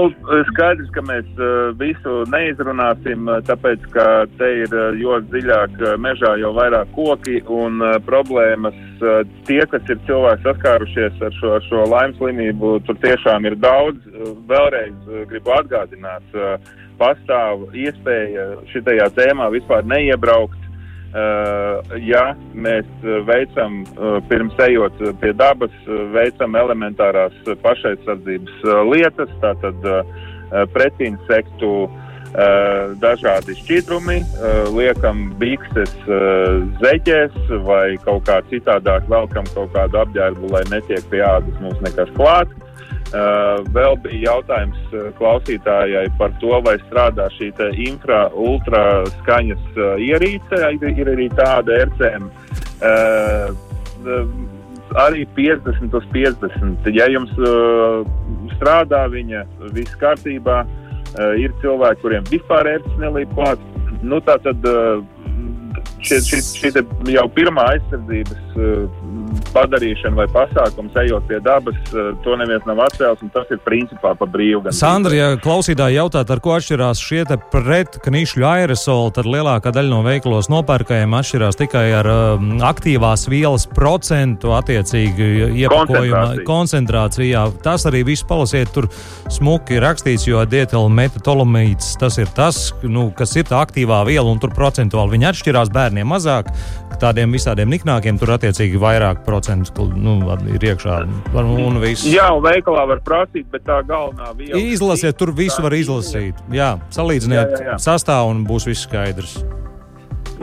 skaidrs, 0.51 0.89
ka 0.95 1.03
mēs 1.07 1.27
uh, 1.37 1.71
visu 1.79 2.23
neizrunāsim, 2.31 3.29
tāpēc, 3.47 3.87
ka 3.93 4.07
te 4.39 4.51
ir 4.63 4.75
ļoti 4.99 5.31
dziļāk 5.33 5.79
mežā 6.03 6.33
jau 6.41 6.53
vairāk 6.57 6.91
koki 6.95 7.41
un 7.51 7.83
problēmas. 8.07 8.75
Tie, 9.47 9.61
kas 9.69 9.91
ir 9.91 9.99
cilvēki 10.07 10.45
saskārušies 10.47 11.21
ar 11.23 11.35
šo, 11.37 11.53
ar 11.59 11.65
šo 11.67 11.85
laimes 11.91 12.17
slimību, 12.21 12.77
tur 12.87 12.97
tiešām 13.03 13.45
ir 13.49 13.57
daudz. 13.61 14.01
Vēlreiz 14.49 15.11
gribu 15.29 15.53
atgādināt, 15.57 16.37
pastāv 16.97 17.67
iespēja 17.77 18.47
šitajā 18.71 19.11
tēmā 19.17 19.51
vispār 19.53 19.85
neiebraukt 19.85 20.66
ja 22.03 22.23
mēs 22.53 22.87
veicam, 23.27 23.79
uh, 23.95 24.17
pirms 24.29 24.57
ejot 24.67 24.99
pie 25.21 25.31
dabas, 25.37 25.73
veicam 26.13 26.57
elementārās 26.59 27.35
pašaizsardzības 27.63 28.65
lietas, 28.91 29.31
tātad 29.43 29.87
pretinsektu 30.73 31.71
dažādi 33.01 33.55
šķidrumi, 33.57 34.17
liekam 34.75 35.25
bikses 35.39 35.93
zeķēs 36.83 37.35
vai 37.65 37.97
kaut 38.03 38.27
kā 38.27 38.37
citādāk 38.51 39.07
velkam 39.11 39.47
kaut 39.55 39.73
kādu 39.73 39.99
apģērbu, 40.03 40.51
lai 40.53 40.63
netiek 40.71 41.03
pie 41.11 41.23
ādas 41.25 41.59
mums 41.63 41.81
nekas 41.83 42.11
klāt. 42.19 42.51
Uh, 43.07 43.61
vēl 43.71 43.93
bija 44.03 44.33
jautājums 44.33 44.79
uh, 44.91 45.05
klausītājai 45.15 46.09
par 46.19 46.33
to, 46.41 46.51
vai 46.65 46.73
strādā 46.81 47.29
šī 47.37 47.53
infra-ultra 47.85 48.81
skaņas 49.21 49.77
uh, 49.77 49.93
ierīce. 50.03 50.59
Ir 50.75 51.11
arī 51.13 51.29
tāda 51.31 51.85
RCM. 51.85 52.27
Arī 54.99 55.23
50 55.37 55.95
uz 55.95 56.09
50. 56.11 56.91
Ja 56.95 57.07
jums 57.11 57.31
strādā 58.57 59.05
viņa 59.11 59.45
viss 59.75 59.95
kārtībā, 60.03 60.65
ir 61.39 61.55
cilvēki, 61.63 62.01
kuriem 62.03 62.27
vispār 62.27 62.67
ērts 62.75 62.99
nelīp 62.99 63.31
klāt. 63.39 63.63
Nu, 64.03 64.19
tā 64.23 64.37
tad 64.43 64.63
šī, 66.03 66.19
šī, 66.27 66.41
šī 66.59 66.71
jau 67.15 67.25
pirmā 67.35 67.65
aizsardzības 67.73 68.59
padarīšana 69.55 70.17
vai 70.17 70.27
pasākums, 70.31 70.95
ejot 71.03 71.27
pie 71.29 71.39
dabas, 71.43 71.77
eh, 71.91 72.11
to 72.23 72.35
neviens 72.39 72.65
nav 72.67 72.81
atcēlis, 72.87 73.21
un 73.25 73.31
tas 73.33 73.49
ir 73.51 73.59
principā 73.65 74.13
pa 74.17 74.25
brīvu. 74.25 74.71
Sandra, 74.75 75.13
ja 75.15 75.27
klausītāji 75.41 75.97
jautāt, 75.99 76.29
ar 76.29 76.41
ko 76.43 76.55
atšķirās 76.57 77.01
šie 77.01 77.23
pretknišļu 77.51 78.45
aerosoli, 78.47 79.13
tad 79.17 79.29
lielākā 79.29 79.71
daļa 79.75 79.91
no 79.91 80.01
veikalos 80.05 80.49
nopērkajiem 80.53 81.15
atšķirās 81.19 81.59
tikai 81.59 81.85
ar 81.99 82.09
um, 82.11 82.57
aktīvās 82.65 83.27
vielas 83.31 83.67
procentu 83.67 84.53
attiecīgi 84.57 85.29
iepakojuma 85.63 86.43
koncentrācijā. 86.47 87.43
Tas 87.63 87.87
arī 87.89 88.03
viss 88.07 88.25
palasiet 88.27 88.71
tur 88.75 88.89
smuki 89.33 89.81
rakstīts, 89.83 90.27
jo 90.29 90.43
dietela 90.45 90.89
metatolomīts 90.89 91.95
tas 91.99 92.17
ir 92.21 92.31
tas, 92.37 92.71
nu, 92.83 93.09
kas 93.17 93.35
ir 93.35 93.47
tā 93.49 93.61
aktīvā 93.65 94.03
viela, 94.07 94.27
un 94.31 94.41
tur 94.41 94.53
procentuāli 94.55 95.17
viņi 95.17 95.31
atšķirās 95.31 95.73
bērniem 95.73 96.07
mazāk, 96.07 96.51
tādiem 97.01 97.33
visādiem 97.35 97.69
niknākiem 97.71 98.17
tur 98.19 98.33
attiecīgi 98.37 98.79
vairāk 98.81 99.26
procentu 99.27 99.87
nu, 99.91 100.17
ir 100.53 100.65
iekšā. 100.71 100.97
Un 101.35 101.81
viss. 101.83 102.07
Jā, 102.07 102.29
un 102.35 102.45
veikalā 102.45 102.87
var 102.93 103.03
prasīt, 103.05 103.47
bet 103.51 103.67
tā 103.67 103.81
galvenā 103.87 104.31
viela. 104.37 104.59
Izlasiet, 104.59 105.17
tur 105.19 105.33
visu 105.35 105.63
var 105.65 105.75
izlasīt. 105.75 106.39
Jā, 106.53 106.77
salīdziniet 106.95 107.43
jā, 107.43 107.61
jā, 107.61 107.71
jā. 107.73 107.79
sastāvu 107.83 108.33
un 108.33 108.43
būs 108.47 108.69
viss 108.69 108.87
skaidrs. 108.87 109.39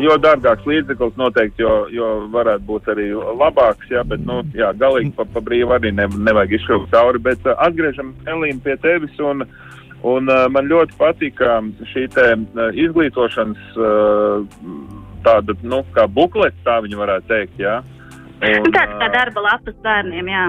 Jo 0.00 0.16
dārgāks 0.18 0.66
līdzeklis 0.66 1.14
noteikti, 1.18 1.62
jo, 1.62 1.84
jo 1.94 2.08
varētu 2.34 2.66
būt 2.66 2.88
arī 2.90 3.12
labāks, 3.14 3.86
jā, 3.92 4.02
bet, 4.10 4.24
nu, 4.26 4.40
jā, 4.56 4.72
galīgi 4.78 5.12
pa, 5.14 5.26
pa 5.30 5.42
brīvu 5.44 5.76
arī 5.76 5.92
ne, 5.94 6.08
nevajag 6.10 6.56
izšaukt 6.58 6.90
cauri, 6.90 7.22
bet 7.22 7.46
uh, 7.46 7.54
atgriežam 7.62 8.10
Elīnu 8.26 8.58
pie 8.64 8.74
tevis 8.82 9.14
un, 9.22 9.46
un 10.02 10.32
uh, 10.32 10.48
man 10.50 10.66
ļoti 10.66 10.98
patika 10.98 11.60
šī 11.92 12.08
te 12.10 12.26
uh, 12.34 12.66
izglītošanas 12.74 13.78
uh, 13.78 14.64
tāda, 15.24 15.54
nu, 15.62 15.84
kā 15.94 16.08
buklets, 16.10 16.58
tā 16.66 16.80
viņi 16.82 16.98
varētu 16.98 17.30
teikt, 17.30 17.62
jā. 17.62 17.78
Un, 18.42 18.72
Tāds 18.74 18.96
kā 19.00 19.08
darba 19.14 19.44
lapas 19.44 19.76
bērniem, 19.84 20.28
jā. 20.32 20.44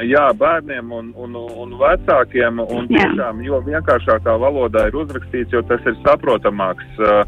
Jā, 0.00 0.24
bērniem 0.34 0.92
un, 0.92 1.10
un, 1.20 1.36
un 1.36 1.74
vecākiem. 1.78 2.62
Un 2.64 2.88
tiešām, 2.90 3.42
jo 3.44 3.60
vienkāršākā 3.66 4.34
valodā 4.40 4.86
ir 4.88 4.96
uzrakstīts, 5.02 5.52
jo 5.54 5.62
tas 5.68 5.84
ir 5.86 5.98
saprotamāks. 6.00 6.88
Uh, 6.98 7.22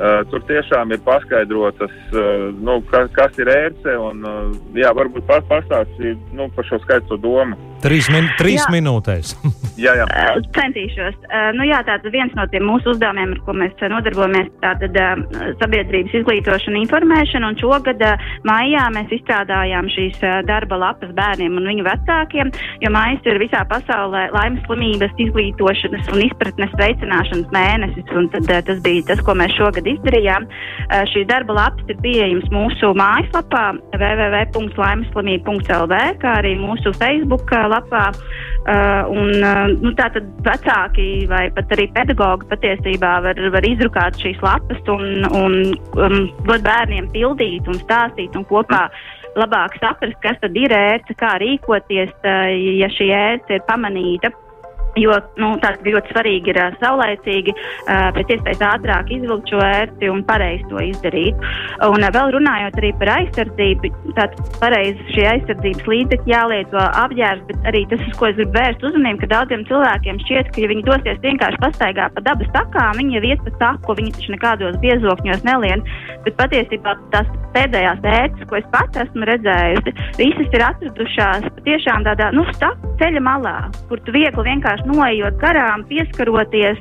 uh, 0.00 0.22
tur 0.32 0.42
tiešām 0.48 0.94
ir 0.96 1.02
paskaidrotas, 1.06 1.94
uh, 2.14 2.48
nu, 2.56 2.80
kas, 2.90 3.12
kas 3.16 3.36
ir 3.42 3.52
ērce. 3.52 3.96
Un, 4.00 4.24
uh, 4.26 4.50
jā, 4.78 4.90
varbūt 4.96 5.28
pastāstīt 5.28 6.34
nu, 6.34 6.48
par 6.56 6.66
šo 6.66 6.80
skaisto 6.82 7.20
domu. 7.20 7.58
Trīs, 7.84 8.08
min 8.10 8.26
trīs 8.38 8.62
jā. 8.64 8.70
minūtēs. 8.72 9.34
jā, 9.84 9.92
jā. 10.00 10.06
Uh, 10.08 10.40
centīšos. 10.56 11.20
Uh, 11.28 11.50
nu, 11.58 11.66
jā, 11.68 11.82
tātad 11.86 12.10
viens 12.14 12.32
no 12.38 12.48
tiem 12.50 12.64
mūsu 12.66 12.94
uzdevumiem, 12.94 13.36
ar 13.36 13.42
ko 13.46 13.54
mēs 13.60 13.76
nodarbojamies, 13.92 14.50
tātad 14.64 14.96
uh, 14.98 15.52
sabiedrības 15.60 16.16
izglītošana, 16.22 16.80
informēšana. 16.86 17.52
Un 17.52 17.60
šogad 17.60 18.02
uh, 18.02 18.26
maijā 18.48 18.88
mēs 18.96 19.12
izstrādājām 19.20 19.92
šīs 19.92 20.18
uh, 20.24 20.40
darba 20.48 20.80
lapas 20.80 21.12
bērniem 21.16 21.60
un 21.60 21.70
viņu 21.70 21.86
vecākiem, 21.86 22.05
jo 22.82 22.90
maijas 22.94 23.22
ir 23.26 23.38
visā 23.42 23.62
pasaulē 23.70 24.22
laimes 24.34 24.62
slimības 24.66 25.12
izglītošanas 25.26 26.08
un 26.14 26.18
izpratnes 26.26 26.72
veicināšanas 26.80 27.48
mēnesis. 27.54 28.06
Tad 28.06 28.44
uh, 28.46 28.60
tas 28.68 28.78
bija 28.84 29.02
tas, 29.10 29.20
ko 29.26 29.32
mēs 29.38 29.52
šogad 29.58 29.84
izdarījām. 29.90 30.42
Uh, 30.46 31.02
šīs 31.12 31.26
darba 31.30 31.52
lapas 31.60 31.84
ir 31.92 31.98
pieejamas 32.04 32.48
mūsu 32.54 32.86
mājaslapā 32.98 33.64
www.laimeslimība.lv, 33.96 35.94
kā 36.22 36.30
arī 36.42 36.52
mūsu 36.60 36.88
Facebook 36.98 37.46
lapā. 37.74 38.04
Uh, 38.66 39.06
un, 39.14 39.30
nu, 39.78 39.90
tātad 39.94 40.26
vecāki 40.42 41.26
vai 41.30 41.44
pat 41.54 41.70
arī 41.76 41.86
pedagogi 41.94 42.48
patiesībā 42.50 43.12
var, 43.22 43.38
var 43.54 43.64
izrukāt 43.68 44.18
šīs 44.18 44.40
lapas 44.42 44.80
un, 44.90 45.04
un 45.30 45.54
um, 45.94 46.16
dot 46.48 46.64
bērniem 46.66 47.06
pildīt 47.14 47.68
un 47.70 47.78
stāstīt 47.84 48.34
un 48.38 48.44
kopā 48.50 48.88
labāk 49.36 49.76
saprast, 49.80 50.18
kas 50.24 50.38
tad 50.42 50.56
ir 50.56 50.72
ērce, 50.72 51.16
kā 51.20 51.36
rīkoties, 51.42 52.12
ja 52.80 52.90
šī 52.96 53.10
ērce 53.14 53.58
ir 53.58 53.64
pamanīta. 53.68 54.32
Jo 54.96 55.16
nu, 55.36 55.50
tas 55.60 55.76
ļoti 55.84 56.14
svarīgi 56.14 56.52
ir 56.54 56.58
uh, 56.60 56.76
saulēcīgi, 56.80 57.52
uh, 57.52 58.06
pēc 58.16 58.30
iespējas 58.36 58.62
ātrāk 58.64 59.10
izvilkt 59.12 59.52
šo 59.52 59.60
ērti 59.60 60.08
un 60.08 60.22
pareizi 60.24 60.64
to 60.70 60.80
izdarīt. 60.80 61.42
Un 61.84 62.00
uh, 62.00 62.12
vēl 62.14 62.32
runājot 62.38 62.80
par 63.00 63.10
aizsardzību, 63.16 63.90
tad 64.16 64.36
pareizi 64.60 65.04
šie 65.12 65.26
aizsardzības 65.34 65.90
līdzekļi 65.92 66.32
jālieto 66.32 66.80
apģērbs, 66.80 67.44
bet 67.50 67.68
arī 67.68 67.84
tas, 67.90 68.04
uz 68.08 68.16
ko 68.16 68.30
es 68.30 68.38
gribu 68.38 68.56
vērst 68.56 68.86
uzmanību, 68.88 69.20
ka 69.22 69.30
daudziem 69.34 69.66
cilvēkiem 69.68 70.20
šķiet, 70.24 70.50
ka 70.54 70.64
ja 70.64 70.70
viņi 70.72 70.86
dosies 70.88 71.20
vienkārši 71.24 71.62
pastaigā 71.66 72.08
pa 72.16 72.24
dabas 72.24 72.52
takām, 72.56 72.96
viņi 73.00 73.18
jau 73.18 73.24
iet 73.30 73.44
pa 73.44 73.54
taku, 73.60 73.98
viņi 74.00 74.14
taču 74.16 74.34
nekādos 74.36 74.80
biezokņos 74.84 75.44
nelien, 75.44 75.84
bet 76.24 76.38
patiesībā 76.40 76.96
tās 77.12 77.28
pēdējās 77.56 78.04
ērces, 78.04 78.48
ko 78.48 78.58
es 78.60 78.66
pats 78.72 79.04
esmu 79.04 79.28
redzējusi, 79.28 79.94
visas 80.20 80.56
ir 80.56 80.66
atradušās 80.70 81.48
patiešām 81.58 82.08
tādā, 82.08 82.32
nu, 82.36 82.44
ceļa 83.00 83.22
malā, 83.24 83.56
kur 83.90 84.00
tu 84.06 84.14
viegli 84.14 84.46
vienkārši 84.46 84.85
noejot 84.88 85.40
garām, 85.42 85.84
pieskaroties, 85.90 86.80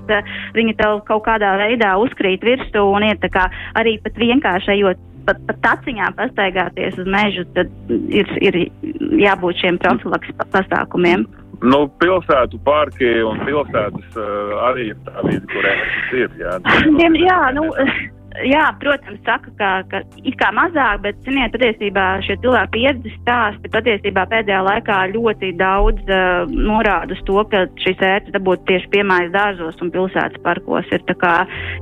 viņi 0.56 0.78
tev 0.80 1.02
kaut 1.10 1.26
kādā 1.28 1.56
veidā 1.62 1.96
uzkrīt 2.02 2.46
virsū 2.46 2.86
un 2.96 3.08
iet 3.08 3.26
kā 3.34 3.50
arī 3.80 3.98
pat 4.04 4.18
vienkārši 4.22 4.76
ejot 4.78 5.02
pat, 5.26 5.40
pat 5.48 5.62
taciņā 5.66 6.12
pastaigāties 6.18 7.00
uz 7.02 7.10
mežu, 7.10 7.46
tad 7.56 7.72
ir, 7.90 8.30
ir 8.42 8.60
jābūt 9.22 9.64
šiem 9.64 9.80
profilaks 9.82 10.34
pasākumiem. 10.54 11.26
Nu, 11.64 11.86
pilsētu 12.02 12.60
parki 12.66 13.08
un 13.26 13.40
pilsētas 13.48 14.18
uh, 14.20 14.56
arī 14.68 14.90
ir 14.92 14.98
tā 15.08 15.24
vide, 15.24 15.46
kur 15.54 15.70
ēnas 15.72 16.16
ir. 16.20 16.36
Jā, 16.42 16.58
jā 17.30 17.40
nu, 17.56 17.70
jā, 18.44 18.64
protams, 18.82 19.20
saka, 19.26 19.52
ka, 19.60 19.70
ka 19.92 20.02
it 20.24 20.36
kā 20.40 20.50
mazāk, 20.56 21.02
bet, 21.06 21.20
ziniet, 21.26 21.54
patiesībā 21.56 22.06
šie 22.26 22.38
cilvēki 22.44 22.74
pieredzes 22.76 23.18
stāsti 23.22 23.72
patiesībā 23.74 24.26
pēdējā 24.32 24.62
laikā 24.66 24.98
ļoti 25.14 25.52
daudz 25.60 26.02
uh, 26.10 26.52
norāda 26.52 27.16
uz 27.16 27.22
to, 27.28 27.38
ka 27.52 27.66
šīs 27.84 28.04
ērces 28.04 28.36
dabūt 28.36 28.66
tieši 28.70 28.92
piemājas 28.94 29.34
dārzos 29.36 29.80
un 29.84 29.92
pilsētas 29.94 30.42
parkos. 30.46 30.90
Ir 30.96 31.04
tā 31.10 31.16
kā 31.22 31.34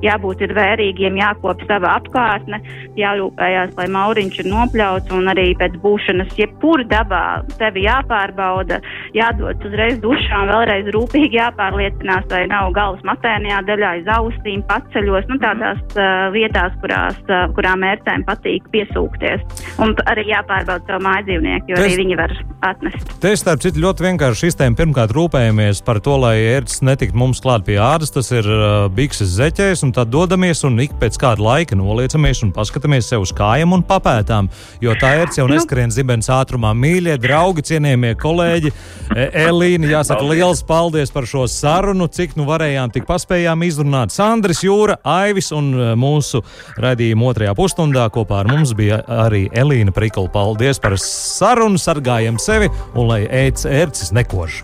jābūt 0.05 0.43
ir 0.45 0.55
vērīgiem, 0.57 1.17
jākop 1.21 1.63
sava 1.69 1.95
apkārtne, 1.99 2.59
jārūpējās, 2.99 3.73
lai 3.79 3.87
mauriņš 3.97 4.41
ir 4.43 4.51
nopļauts 4.51 5.15
un 5.17 5.31
arī 5.33 5.49
pēc 5.59 5.77
būšanas 5.83 6.37
jebkur 6.39 6.85
dabā 6.91 7.43
tevi 7.59 7.85
jāpārbauda, 7.87 8.79
jādod 9.17 9.67
uzreiz 9.67 9.99
dušā 10.03 10.43
un 10.43 10.53
vēlreiz 10.53 10.91
rūpīgi 10.95 11.39
jāpārliecinās, 11.39 12.29
vai 12.31 12.45
nav 12.51 12.71
galvas 12.75 13.03
matēnijā 13.07 13.61
daļā 13.67 13.93
aiz 13.97 14.13
ausīm, 14.17 14.63
paceļos, 14.69 15.29
nu 15.31 15.39
tādās 15.43 15.81
uh, 15.97 16.29
vietās, 16.43 16.75
kurās, 16.83 17.19
kurām 17.57 17.85
ērcēm 17.87 18.25
patīk 18.27 18.67
piesūkties. 18.73 19.43
Un 19.83 19.95
arī 20.09 20.27
jāpārbauda 20.31 20.85
savu 20.87 21.05
māju 21.07 21.29
dzīvnieku, 21.29 21.71
jo 21.71 21.79
Test... 21.79 21.87
arī 21.87 21.99
viņi 22.03 22.19
var 22.19 22.35
atnest. 22.67 23.13
Te 23.23 23.33
starp 23.39 23.63
citu 23.63 23.81
ļoti 23.83 24.05
vienkārši 24.07 24.47
sistēma. 24.47 24.77
Pirmkārt, 24.79 25.13
rūpējamies 25.15 25.81
par 25.85 25.99
to, 26.03 26.15
lai 26.21 26.35
ērts 26.53 26.81
netiktu 26.85 27.17
mums 27.19 27.41
klāt 27.43 27.65
pie 27.67 27.77
ādas. 27.81 28.13
Tas 28.13 28.29
ir 28.35 28.47
uh, 28.47 28.87
bikses 28.93 29.35
zeķēs, 29.37 29.83
un 29.87 29.93
tad 29.95 30.11
dodamies 30.13 30.63
un 30.67 30.79
ik 30.83 30.95
pēc 31.01 31.17
kāda 31.21 31.43
laika 31.43 31.77
noliecamies 31.79 32.43
un 32.45 32.53
paskatāmies 32.55 33.09
sev 33.11 33.25
uz 33.25 33.33
kājām 33.35 33.75
un 33.77 33.85
papētām. 33.87 34.49
Jo 34.83 34.95
tā 34.99 35.13
ērts 35.23 35.39
jau 35.39 35.47
nu. 35.49 35.57
neskrien 35.57 35.93
zibens 35.93 36.29
ātrumā. 36.33 36.73
Mīļie 36.77 37.17
draugi, 37.21 37.65
cienījamie 37.71 38.13
kolēģi, 38.19 38.73
e, 39.15 39.27
Elīna, 39.45 39.89
jāsaka 39.97 40.25
liels 40.27 40.63
paldies 40.67 41.13
par 41.13 41.27
šo 41.29 41.45
sarunu, 41.51 42.09
cik 42.11 42.37
nu 42.39 42.47
varējām, 42.49 42.93
tik 42.93 43.07
paspējām 43.09 43.65
izrunāt. 43.67 44.13
Sandris 44.15 44.63
Jūra, 44.65 44.99
Aivis 45.07 45.51
un 45.55 45.71
e, 45.73 45.89
mūsu 46.33 46.81
raidījuma 46.81 47.29
otrajā 47.29 47.53
pusstundā 47.57 48.07
kopā 48.13 48.41
ar 48.41 48.49
mums 48.49 48.73
bija 48.77 49.03
arī 49.07 49.47
Elīna 49.53 49.93
Prikla. 49.93 50.29
Paldies 50.33 50.79
par 50.81 50.95
sarunu, 50.97 51.77
sargājam 51.77 52.39
sevi 52.39 52.69
un 52.95 53.07
lai 53.07 53.23
ēdz 53.27 53.67
ērcis 53.69 54.13
nekož. 54.15 54.63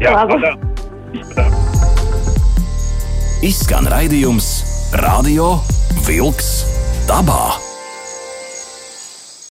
Jā, 0.00 0.14
tā. 1.34 1.48
Izskan 3.42 3.88
raidījums 3.88 4.52
Radio 5.00 5.58
Vilks 6.06 6.52
dabā. 7.08 7.69